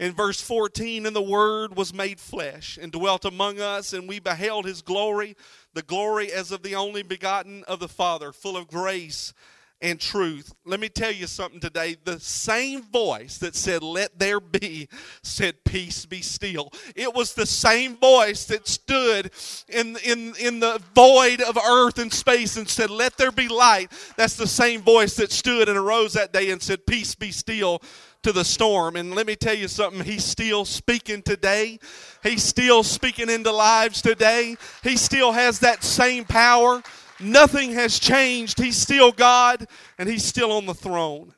In 0.00 0.14
verse 0.14 0.40
14, 0.40 1.04
and 1.04 1.14
the 1.14 1.20
Word 1.20 1.76
was 1.76 1.92
made 1.92 2.18
flesh 2.18 2.78
and 2.80 2.90
dwelt 2.90 3.26
among 3.26 3.60
us, 3.60 3.92
and 3.92 4.08
we 4.08 4.18
beheld 4.18 4.64
His 4.64 4.80
glory, 4.80 5.36
the 5.74 5.82
glory 5.82 6.32
as 6.32 6.50
of 6.50 6.62
the 6.62 6.74
only 6.74 7.02
begotten 7.02 7.64
of 7.68 7.80
the 7.80 7.88
Father, 7.88 8.32
full 8.32 8.56
of 8.56 8.66
grace 8.66 9.34
and 9.82 10.00
truth. 10.00 10.54
Let 10.64 10.80
me 10.80 10.88
tell 10.88 11.12
you 11.12 11.26
something 11.26 11.60
today. 11.60 11.96
The 12.02 12.18
same 12.20 12.82
voice 12.82 13.36
that 13.38 13.54
said, 13.54 13.82
Let 13.82 14.18
there 14.18 14.40
be, 14.40 14.88
said, 15.22 15.64
Peace 15.64 16.06
be 16.06 16.22
still. 16.22 16.72
It 16.94 17.14
was 17.14 17.34
the 17.34 17.46
same 17.46 17.96
voice 17.96 18.46
that 18.46 18.68
stood 18.68 19.30
in, 19.68 19.98
in, 20.04 20.34
in 20.40 20.60
the 20.60 20.80
void 20.94 21.42
of 21.42 21.58
earth 21.58 21.98
and 21.98 22.12
space 22.12 22.56
and 22.56 22.68
said, 22.68 22.88
Let 22.88 23.16
there 23.16 23.32
be 23.32 23.48
light. 23.48 23.92
That's 24.16 24.36
the 24.36 24.46
same 24.46 24.80
voice 24.80 25.16
that 25.16 25.32
stood 25.32 25.68
and 25.68 25.78
arose 25.78 26.14
that 26.14 26.32
day 26.32 26.50
and 26.50 26.62
said, 26.62 26.86
Peace 26.86 27.14
be 27.14 27.32
still 27.32 27.82
to 28.22 28.32
the 28.32 28.44
storm. 28.44 28.96
And 28.96 29.14
let 29.14 29.26
me 29.26 29.36
tell 29.36 29.54
you 29.54 29.68
something, 29.68 30.04
He's 30.04 30.24
still 30.24 30.64
speaking 30.64 31.22
today. 31.22 31.78
He's 32.22 32.42
still 32.42 32.82
speaking 32.82 33.30
into 33.30 33.52
lives 33.52 34.02
today. 34.02 34.56
He 34.82 34.96
still 34.96 35.32
has 35.32 35.60
that 35.60 35.82
same 35.82 36.24
power. 36.24 36.82
Nothing 37.18 37.72
has 37.72 37.98
changed. 37.98 38.58
He's 38.58 38.76
still 38.76 39.12
God, 39.12 39.66
and 39.98 40.08
He's 40.08 40.24
still 40.24 40.52
on 40.52 40.66
the 40.66 40.74
throne. 40.74 41.34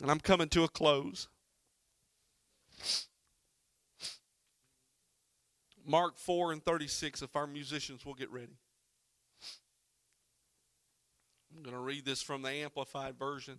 And 0.00 0.10
I'm 0.10 0.20
coming 0.20 0.48
to 0.50 0.64
a 0.64 0.68
close. 0.68 1.28
Mark 5.84 6.16
4 6.16 6.52
and 6.52 6.64
36, 6.64 7.22
if 7.22 7.34
our 7.34 7.46
musicians 7.46 8.06
will 8.06 8.14
get 8.14 8.30
ready. 8.30 8.56
I'm 11.54 11.62
going 11.62 11.74
to 11.74 11.82
read 11.82 12.04
this 12.04 12.22
from 12.22 12.42
the 12.42 12.50
Amplified 12.50 13.18
Version. 13.18 13.58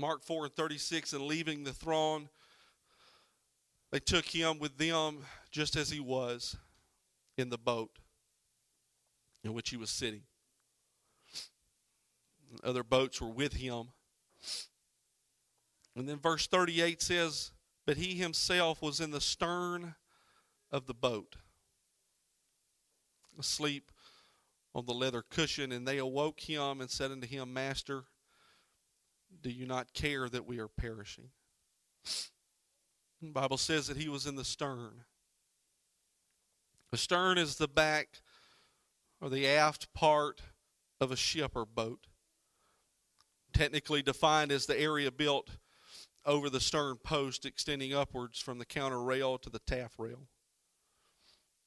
Mark 0.00 0.24
4 0.24 0.46
and 0.46 0.54
36, 0.54 1.12
and 1.12 1.22
leaving 1.22 1.62
the 1.62 1.72
throne, 1.72 2.30
they 3.92 4.00
took 4.00 4.24
him 4.24 4.58
with 4.58 4.78
them 4.78 5.18
just 5.50 5.76
as 5.76 5.90
he 5.90 6.00
was 6.00 6.56
in 7.36 7.50
the 7.50 7.58
boat 7.58 7.98
in 9.44 9.52
which 9.52 9.70
he 9.70 9.76
was 9.76 9.90
sitting. 9.90 10.22
Other 12.64 12.82
boats 12.82 13.20
were 13.20 13.28
with 13.28 13.54
him. 13.54 13.88
And 15.94 16.08
then 16.08 16.18
verse 16.18 16.46
38 16.46 17.02
says, 17.02 17.52
But 17.86 17.96
he 17.96 18.14
himself 18.14 18.82
was 18.82 19.00
in 19.00 19.10
the 19.10 19.20
stern 19.20 19.94
of 20.70 20.86
the 20.86 20.94
boat, 20.94 21.36
asleep 23.38 23.90
on 24.74 24.86
the 24.86 24.94
leather 24.94 25.22
cushion. 25.22 25.72
And 25.72 25.86
they 25.86 25.98
awoke 25.98 26.40
him 26.40 26.80
and 26.80 26.90
said 26.90 27.10
unto 27.10 27.26
him, 27.26 27.52
Master, 27.52 28.04
do 29.42 29.50
you 29.50 29.66
not 29.66 29.92
care 29.92 30.28
that 30.28 30.46
we 30.46 30.58
are 30.58 30.68
perishing? 30.68 31.30
The 33.22 33.30
Bible 33.30 33.58
says 33.58 33.86
that 33.88 33.96
he 33.96 34.08
was 34.08 34.26
in 34.26 34.36
the 34.36 34.44
stern. 34.44 35.04
The 36.90 36.96
stern 36.96 37.38
is 37.38 37.56
the 37.56 37.68
back 37.68 38.20
or 39.20 39.28
the 39.28 39.46
aft 39.46 39.92
part 39.92 40.42
of 41.00 41.12
a 41.12 41.16
ship 41.16 41.52
or 41.54 41.66
boat. 41.66 42.06
Technically 43.52 44.02
defined 44.02 44.50
as 44.52 44.66
the 44.66 44.78
area 44.78 45.10
built 45.10 45.50
over 46.24 46.50
the 46.50 46.60
stern 46.60 46.96
post 46.96 47.44
extending 47.44 47.94
upwards 47.94 48.40
from 48.40 48.58
the 48.58 48.64
counter 48.64 49.02
rail 49.02 49.38
to 49.38 49.50
the 49.50 49.60
taffrail. 49.60 50.28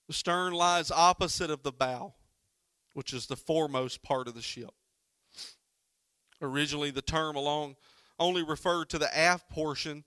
The 0.07 0.13
stern 0.13 0.53
lies 0.53 0.91
opposite 0.91 1.49
of 1.49 1.63
the 1.63 1.71
bow, 1.71 2.13
which 2.93 3.13
is 3.13 3.27
the 3.27 3.35
foremost 3.35 4.03
part 4.03 4.27
of 4.27 4.35
the 4.35 4.41
ship. 4.41 4.71
Originally, 6.43 6.91
the 6.91 7.01
term 7.01 7.35
along 7.35 7.75
only 8.19 8.43
referred 8.43 8.89
to 8.89 8.99
the 8.99 9.17
aft 9.17 9.49
portion 9.49 10.03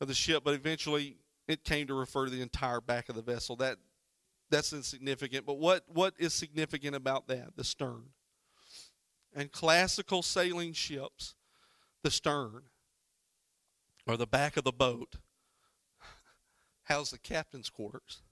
of 0.00 0.08
the 0.08 0.14
ship, 0.14 0.42
but 0.44 0.54
eventually 0.54 1.16
it 1.46 1.62
came 1.62 1.86
to 1.86 1.94
refer 1.94 2.24
to 2.24 2.30
the 2.30 2.42
entire 2.42 2.80
back 2.80 3.08
of 3.08 3.14
the 3.14 3.22
vessel. 3.22 3.54
That 3.56 3.76
that's 4.50 4.72
insignificant. 4.72 5.44
But 5.44 5.58
what, 5.58 5.84
what 5.88 6.14
is 6.18 6.32
significant 6.32 6.94
about 6.94 7.28
that? 7.28 7.56
The 7.56 7.64
stern. 7.64 8.04
And 9.34 9.50
classical 9.52 10.22
sailing 10.22 10.72
ships, 10.72 11.34
the 12.02 12.10
stern, 12.10 12.62
or 14.06 14.16
the 14.16 14.26
back 14.26 14.56
of 14.56 14.64
the 14.64 14.72
boat, 14.72 15.16
how's 16.84 17.10
the 17.10 17.18
captain's 17.18 17.68
quarters? 17.68 18.22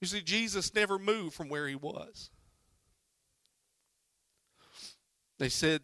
You 0.00 0.08
see, 0.08 0.20
Jesus 0.20 0.74
never 0.74 0.98
moved 0.98 1.34
from 1.34 1.48
where 1.48 1.68
he 1.68 1.76
was. 1.76 2.31
They 5.42 5.48
said 5.48 5.82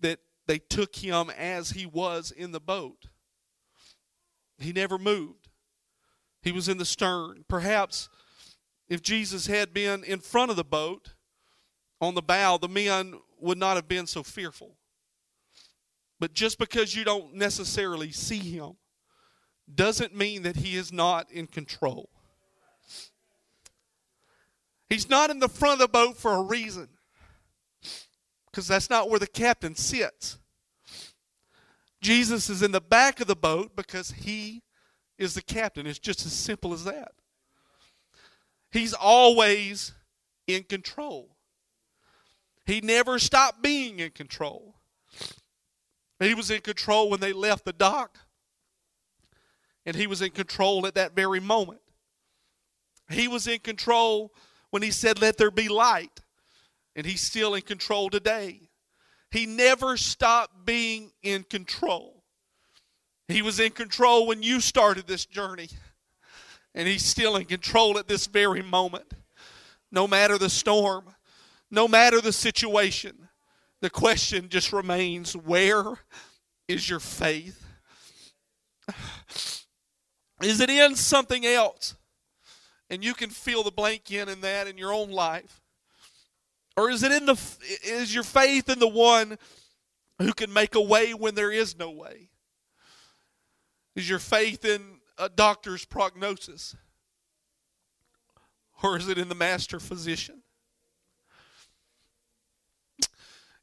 that 0.00 0.18
they 0.46 0.58
took 0.58 0.96
him 0.96 1.30
as 1.30 1.70
he 1.70 1.86
was 1.86 2.30
in 2.30 2.52
the 2.52 2.60
boat. 2.60 3.06
He 4.58 4.70
never 4.74 4.98
moved. 4.98 5.48
He 6.42 6.52
was 6.52 6.68
in 6.68 6.76
the 6.76 6.84
stern. 6.84 7.46
Perhaps 7.48 8.10
if 8.90 9.00
Jesus 9.00 9.46
had 9.46 9.72
been 9.72 10.04
in 10.04 10.20
front 10.20 10.50
of 10.50 10.58
the 10.58 10.62
boat 10.64 11.14
on 12.02 12.14
the 12.14 12.20
bow, 12.20 12.58
the 12.58 12.68
men 12.68 13.14
would 13.40 13.56
not 13.56 13.76
have 13.76 13.88
been 13.88 14.06
so 14.06 14.22
fearful. 14.22 14.76
But 16.20 16.34
just 16.34 16.58
because 16.58 16.94
you 16.94 17.02
don't 17.02 17.32
necessarily 17.32 18.12
see 18.12 18.40
him 18.40 18.72
doesn't 19.74 20.14
mean 20.14 20.42
that 20.42 20.56
he 20.56 20.76
is 20.76 20.92
not 20.92 21.32
in 21.32 21.46
control. 21.46 22.10
He's 24.90 25.08
not 25.08 25.30
in 25.30 25.38
the 25.38 25.48
front 25.48 25.80
of 25.80 25.86
the 25.86 25.88
boat 25.88 26.18
for 26.18 26.34
a 26.34 26.42
reason 26.42 26.90
because 28.52 28.68
that's 28.68 28.90
not 28.90 29.08
where 29.08 29.18
the 29.18 29.26
captain 29.26 29.74
sits. 29.74 30.38
Jesus 32.02 32.50
is 32.50 32.62
in 32.62 32.72
the 32.72 32.80
back 32.80 33.20
of 33.20 33.26
the 33.26 33.36
boat 33.36 33.74
because 33.74 34.10
he 34.10 34.62
is 35.18 35.34
the 35.34 35.42
captain. 35.42 35.86
It's 35.86 35.98
just 35.98 36.26
as 36.26 36.32
simple 36.32 36.74
as 36.74 36.84
that. 36.84 37.12
He's 38.70 38.92
always 38.92 39.92
in 40.46 40.64
control. 40.64 41.36
He 42.66 42.80
never 42.80 43.18
stopped 43.18 43.62
being 43.62 44.00
in 44.00 44.10
control. 44.10 44.74
He 46.20 46.34
was 46.34 46.50
in 46.50 46.60
control 46.60 47.10
when 47.10 47.20
they 47.20 47.32
left 47.32 47.64
the 47.64 47.72
dock, 47.72 48.18
and 49.84 49.96
he 49.96 50.06
was 50.06 50.22
in 50.22 50.30
control 50.30 50.86
at 50.86 50.94
that 50.94 51.14
very 51.14 51.40
moment. 51.40 51.80
He 53.10 53.28
was 53.28 53.46
in 53.46 53.58
control 53.58 54.32
when 54.70 54.82
he 54.82 54.90
said, 54.90 55.20
Let 55.20 55.36
there 55.36 55.50
be 55.50 55.68
light 55.68 56.21
and 56.94 57.06
he's 57.06 57.20
still 57.20 57.54
in 57.54 57.62
control 57.62 58.10
today. 58.10 58.68
He 59.30 59.46
never 59.46 59.96
stopped 59.96 60.66
being 60.66 61.12
in 61.22 61.44
control. 61.44 62.22
He 63.28 63.40
was 63.40 63.58
in 63.58 63.70
control 63.70 64.26
when 64.26 64.42
you 64.42 64.60
started 64.60 65.06
this 65.06 65.24
journey, 65.24 65.68
and 66.74 66.86
he's 66.86 67.04
still 67.04 67.36
in 67.36 67.46
control 67.46 67.98
at 67.98 68.08
this 68.08 68.26
very 68.26 68.62
moment. 68.62 69.14
No 69.90 70.06
matter 70.06 70.36
the 70.38 70.50
storm, 70.50 71.14
no 71.70 71.88
matter 71.88 72.20
the 72.20 72.32
situation, 72.32 73.28
the 73.80 73.90
question 73.90 74.48
just 74.48 74.72
remains 74.72 75.34
where 75.34 75.98
is 76.68 76.88
your 76.88 77.00
faith? 77.00 77.64
Is 80.42 80.60
it 80.60 80.68
in 80.68 80.96
something 80.96 81.46
else? 81.46 81.94
And 82.90 83.02
you 83.02 83.14
can 83.14 83.30
fill 83.30 83.62
the 83.62 83.70
blank 83.70 84.10
in 84.10 84.28
in 84.28 84.42
that 84.42 84.66
in 84.66 84.76
your 84.76 84.92
own 84.92 85.10
life. 85.10 85.61
Or 86.76 86.90
is 86.90 87.02
it 87.02 87.12
in 87.12 87.26
the 87.26 87.38
is 87.84 88.14
your 88.14 88.24
faith 88.24 88.68
in 88.68 88.78
the 88.78 88.88
one 88.88 89.38
who 90.18 90.32
can 90.32 90.52
make 90.52 90.74
a 90.74 90.80
way 90.80 91.12
when 91.12 91.34
there 91.34 91.52
is 91.52 91.78
no 91.78 91.90
way? 91.90 92.30
Is 93.94 94.08
your 94.08 94.18
faith 94.18 94.64
in 94.64 95.00
a 95.18 95.28
doctor's 95.28 95.84
prognosis? 95.84 96.74
Or 98.82 98.96
is 98.96 99.08
it 99.08 99.18
in 99.18 99.28
the 99.28 99.34
master 99.34 99.78
physician? 99.78 100.42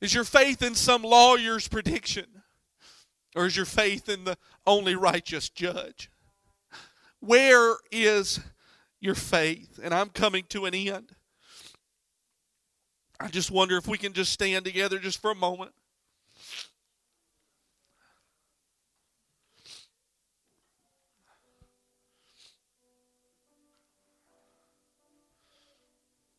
Is 0.02 0.14
your 0.14 0.24
faith 0.24 0.62
in 0.62 0.76
some 0.76 1.02
lawyer's 1.02 1.68
prediction? 1.68 2.26
Or 3.36 3.46
is 3.46 3.58
your 3.58 3.66
faith 3.66 4.08
in 4.08 4.24
the 4.24 4.38
only 4.66 4.96
righteous 4.96 5.50
judge? 5.50 6.10
Where 7.20 7.76
is 7.92 8.40
your 9.02 9.16
faith? 9.16 9.80
And 9.84 9.94
I'm 9.94 10.10
coming 10.10 10.46
to 10.50 10.66
an 10.66 10.74
end. 10.74 11.16
I 13.20 13.28
just 13.28 13.52
wonder 13.52 13.76
if 13.76 13.88
we 13.88 13.98
can 13.98 14.14
just 14.14 14.32
stand 14.32 14.64
together 14.64 14.98
just 14.98 15.22
for 15.22 15.32
a 15.32 15.36
moment. 15.36 15.72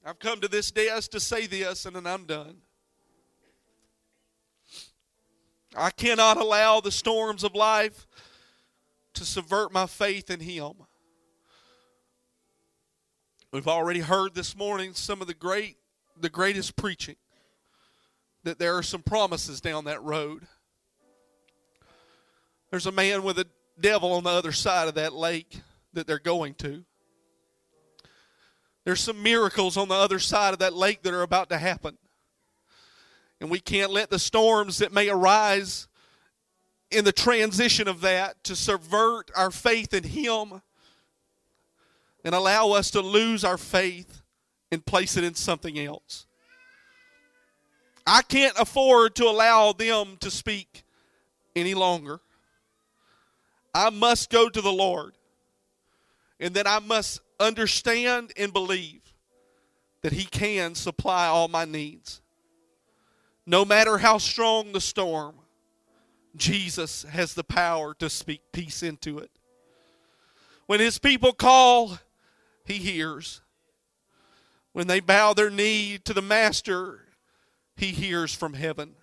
I've 0.05 0.19
come 0.19 0.41
to 0.41 0.49
this 0.49 0.71
desk 0.71 1.11
to 1.11 1.21
say 1.21 1.47
this, 1.47 1.85
and 1.85 1.95
then 1.95 2.07
I'm 2.07 2.25
done. 2.25 2.57
I 5.77 5.91
cannot 5.91 6.39
allow 6.39 6.81
the 6.81 6.91
storms 6.91 7.45
of 7.45 7.55
life 7.55 8.07
to 9.15 9.25
subvert 9.25 9.71
my 9.71 9.87
faith 9.87 10.31
in 10.31 10.41
Him. 10.41 10.73
We've 13.53 13.69
already 13.69 14.01
heard 14.01 14.35
this 14.35 14.57
morning 14.57 14.95
some 14.95 15.21
of 15.21 15.27
the 15.27 15.35
great 15.35 15.77
the 16.21 16.29
greatest 16.29 16.77
preaching 16.77 17.17
that 18.45 18.59
there 18.59 18.77
are 18.77 18.83
some 18.83 19.03
promises 19.03 19.61
down 19.61 19.85
that 19.85 20.03
road. 20.03 20.47
There's 22.71 22.87
a 22.87 22.93
man 22.93 23.23
with 23.23 23.39
a 23.39 23.47
devil 23.79 24.13
on 24.13 24.25
the 24.25 24.31
other 24.31 24.53
side 24.53 24.89
of 24.89 24.95
that 24.95 25.13
lake 25.13 25.61
that 25.93 26.07
they're 26.07 26.19
going 26.19 26.55
to. 26.55 26.85
There's 28.85 29.01
some 29.01 29.23
miracles 29.23 29.77
on 29.77 29.89
the 29.89 29.95
other 29.95 30.19
side 30.19 30.53
of 30.53 30.61
that 30.61 30.75
lake 30.75 31.03
that 31.03 31.13
are 31.13 31.23
about 31.23 31.51
to 31.51 31.59
happen. 31.59 31.99
And 33.41 33.51
we 33.51 33.61
can't 33.61 33.91
let 33.91 34.11
the 34.11 34.19
storms 34.19 34.79
that 34.79 34.93
may 34.93 35.09
arise 35.09 35.89
in 36.91 37.05
the 37.05 37.13
transition 37.13 37.89
of 37.89 38.01
that 38.01 38.43
to 38.45 38.57
subvert 38.57 39.31
our 39.37 39.51
faith 39.51 39.95
in 39.95 40.05
Him 40.05 40.63
and 42.25 42.35
allow 42.35 42.71
us 42.71 42.91
to 42.93 43.01
lose 43.01 43.45
our 43.45 43.59
faith 43.59 44.20
and 44.73 44.85
place 44.85 45.17
it 45.17 45.25
in 45.25 45.35
something 45.35 45.79
else. 45.79 46.27
I 48.07 48.23
can't 48.23 48.59
afford 48.59 49.15
to 49.17 49.25
allow 49.25 49.73
them 49.73 50.17
to 50.21 50.31
speak 50.31 50.85
any 51.55 51.75
longer. 51.75 52.21
I 53.75 53.91
must 53.91 54.31
go 54.31 54.49
to 54.49 54.61
the 54.61 54.73
Lord. 54.73 55.13
And 56.41 56.55
then 56.55 56.67
I 56.67 56.79
must 56.79 57.21
understand 57.39 58.33
and 58.37 58.53
believe 58.53 59.03
that 60.03 60.13
He 60.13 60.25
can 60.25 60.75
supply 60.75 61.27
all 61.27 61.49
my 61.49 61.65
needs. 61.65 62.21
No 63.47 63.65
matter 63.65 63.99
how 63.99 64.19
strong 64.19 64.73
the 64.73 64.81
storm, 64.81 65.35
Jesus 66.37 67.03
has 67.05 67.35
the 67.35 67.45
power 67.45 67.95
to 67.95 68.09
speak 68.09 68.41
peace 68.53 68.83
into 68.83 69.19
it. 69.19 69.31
When 70.67 70.81
His 70.81 70.99
people 70.99 71.33
call, 71.33 71.99
He 72.65 72.75
hears. 72.75 73.43
When 74.73 74.87
they 74.87 75.01
bow 75.01 75.35
their 75.35 75.51
knee 75.51 75.99
to 76.05 76.15
the 76.15 76.23
Master, 76.23 77.07
He 77.77 77.87
hears 77.87 78.35
from 78.35 78.55
heaven. 78.55 78.95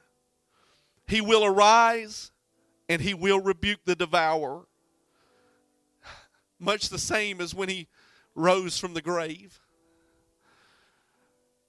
He 1.08 1.22
will 1.22 1.44
arise 1.44 2.32
and 2.90 3.02
He 3.02 3.14
will 3.14 3.40
rebuke 3.40 3.82
the 3.86 3.96
devourer. 3.96 4.66
Much 6.60 6.90
the 6.90 7.00
same 7.00 7.42
as 7.42 7.54
when 7.54 7.70
He 7.70 7.88
rose 8.34 8.78
from 8.78 8.94
the 8.94 9.02
grave. 9.02 9.60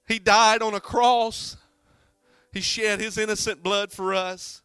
He 0.09 0.18
died 0.18 0.62
on 0.62 0.74
a 0.74 0.80
cross. 0.80 1.57
He 2.53 2.62
shed 2.62 2.99
his 2.99 3.18
innocent 3.18 3.62
blood 3.62 3.92
for 3.92 4.14
us. 4.14 4.62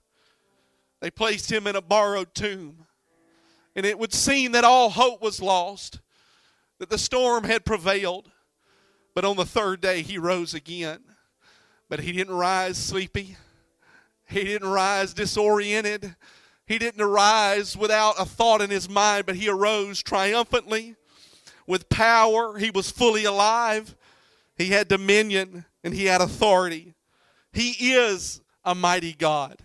They 1.02 1.12
placed 1.12 1.52
him 1.52 1.68
in 1.68 1.76
a 1.76 1.82
borrowed 1.82 2.34
tomb. 2.34 2.86
And 3.76 3.86
it 3.86 4.00
would 4.00 4.14
seem 4.14 4.54
that 4.54 4.64
all 4.64 4.90
hope 4.90 5.22
was 5.22 5.42
lost, 5.42 6.00
that 6.80 6.90
the 6.90 6.98
storm 6.98 7.44
had 7.44 7.66
prevailed. 7.66 8.32
But 9.14 9.26
on 9.26 9.36
the 9.36 9.46
third 9.46 9.82
day, 9.82 10.02
he 10.02 10.18
rose 10.18 10.54
again. 10.54 11.00
But 11.90 12.02
he 12.02 12.12
didn't 12.12 12.36
rise 12.36 12.78
sleepy, 12.78 13.38
he 14.28 14.44
didn't 14.44 14.70
rise 14.70 15.14
disoriented, 15.14 16.16
he 16.66 16.80
didn't 16.80 17.02
arise 17.02 17.78
without 17.78 18.16
a 18.20 18.26
thought 18.26 18.62
in 18.62 18.70
his 18.70 18.90
mind, 18.90 19.26
but 19.26 19.36
he 19.36 19.50
arose 19.50 20.02
triumphantly 20.02 20.96
with 21.68 21.90
power. 21.90 22.58
He 22.58 22.72
was 22.72 22.90
fully 22.90 23.26
alive. 23.26 23.96
He 24.56 24.68
had 24.68 24.88
dominion 24.88 25.66
and 25.84 25.94
he 25.94 26.06
had 26.06 26.22
authority. 26.22 26.94
He 27.52 27.94
is 27.94 28.42
a 28.64 28.74
mighty 28.74 29.14
God. 29.14 29.60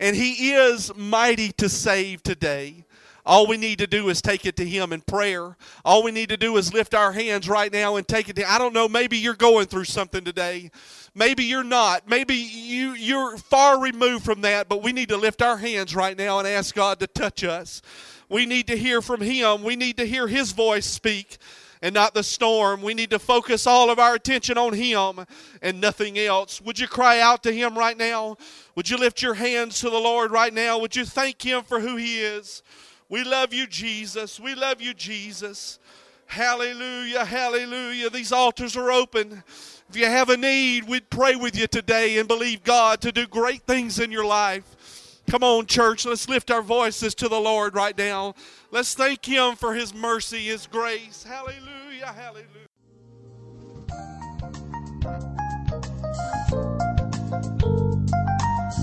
And 0.00 0.14
he 0.14 0.52
is 0.52 0.94
mighty 0.94 1.50
to 1.52 1.68
save 1.68 2.22
today. 2.22 2.84
All 3.28 3.46
we 3.46 3.58
need 3.58 3.76
to 3.80 3.86
do 3.86 4.08
is 4.08 4.22
take 4.22 4.46
it 4.46 4.56
to 4.56 4.64
Him 4.64 4.90
in 4.90 5.02
prayer. 5.02 5.54
All 5.84 6.02
we 6.02 6.12
need 6.12 6.30
to 6.30 6.38
do 6.38 6.56
is 6.56 6.72
lift 6.72 6.94
our 6.94 7.12
hands 7.12 7.46
right 7.46 7.70
now 7.70 7.96
and 7.96 8.08
take 8.08 8.30
it 8.30 8.36
to 8.36 8.50
I 8.50 8.56
don't 8.56 8.72
know, 8.72 8.88
maybe 8.88 9.18
you're 9.18 9.34
going 9.34 9.66
through 9.66 9.84
something 9.84 10.24
today. 10.24 10.70
Maybe 11.14 11.44
you're 11.44 11.62
not. 11.62 12.08
Maybe 12.08 12.34
you, 12.36 12.92
you're 12.92 13.36
far 13.36 13.82
removed 13.82 14.24
from 14.24 14.40
that, 14.40 14.70
but 14.70 14.82
we 14.82 14.92
need 14.92 15.10
to 15.10 15.18
lift 15.18 15.42
our 15.42 15.58
hands 15.58 15.94
right 15.94 16.16
now 16.16 16.38
and 16.38 16.48
ask 16.48 16.74
God 16.74 17.00
to 17.00 17.06
touch 17.06 17.44
us. 17.44 17.82
We 18.30 18.46
need 18.46 18.66
to 18.68 18.78
hear 18.78 19.02
from 19.02 19.20
Him. 19.20 19.62
We 19.62 19.76
need 19.76 19.98
to 19.98 20.06
hear 20.06 20.26
His 20.26 20.52
voice 20.52 20.86
speak 20.86 21.36
and 21.82 21.94
not 21.94 22.14
the 22.14 22.22
storm. 22.22 22.80
We 22.80 22.94
need 22.94 23.10
to 23.10 23.18
focus 23.18 23.66
all 23.66 23.90
of 23.90 23.98
our 23.98 24.14
attention 24.14 24.56
on 24.56 24.72
Him 24.72 25.26
and 25.60 25.82
nothing 25.82 26.18
else. 26.18 26.62
Would 26.62 26.78
you 26.78 26.88
cry 26.88 27.20
out 27.20 27.42
to 27.42 27.52
Him 27.52 27.76
right 27.76 27.96
now? 27.96 28.38
Would 28.74 28.88
you 28.88 28.96
lift 28.96 29.20
your 29.20 29.34
hands 29.34 29.80
to 29.80 29.90
the 29.90 29.98
Lord 29.98 30.30
right 30.30 30.54
now? 30.54 30.78
Would 30.78 30.96
you 30.96 31.04
thank 31.04 31.42
Him 31.42 31.62
for 31.62 31.80
who 31.80 31.96
He 31.96 32.20
is? 32.20 32.62
We 33.08 33.24
love 33.24 33.52
you, 33.54 33.66
Jesus. 33.66 34.38
We 34.38 34.54
love 34.54 34.80
you, 34.80 34.92
Jesus. 34.92 35.78
Hallelujah, 36.26 37.24
hallelujah. 37.24 38.10
These 38.10 38.32
altars 38.32 38.76
are 38.76 38.92
open. 38.92 39.42
If 39.88 39.96
you 39.96 40.04
have 40.04 40.28
a 40.28 40.36
need, 40.36 40.84
we'd 40.84 41.08
pray 41.08 41.34
with 41.34 41.56
you 41.58 41.66
today 41.66 42.18
and 42.18 42.28
believe 42.28 42.62
God 42.62 43.00
to 43.00 43.10
do 43.10 43.26
great 43.26 43.62
things 43.62 43.98
in 43.98 44.12
your 44.12 44.26
life. 44.26 45.22
Come 45.30 45.42
on, 45.42 45.64
church, 45.64 46.04
let's 46.04 46.28
lift 46.28 46.50
our 46.50 46.62
voices 46.62 47.14
to 47.16 47.28
the 47.28 47.40
Lord 47.40 47.74
right 47.74 47.96
now. 47.96 48.34
Let's 48.70 48.94
thank 48.94 49.24
Him 49.24 49.56
for 49.56 49.74
His 49.74 49.94
mercy, 49.94 50.46
His 50.46 50.66
grace. 50.66 51.24
Hallelujah, 51.26 52.12
hallelujah. 52.14 52.67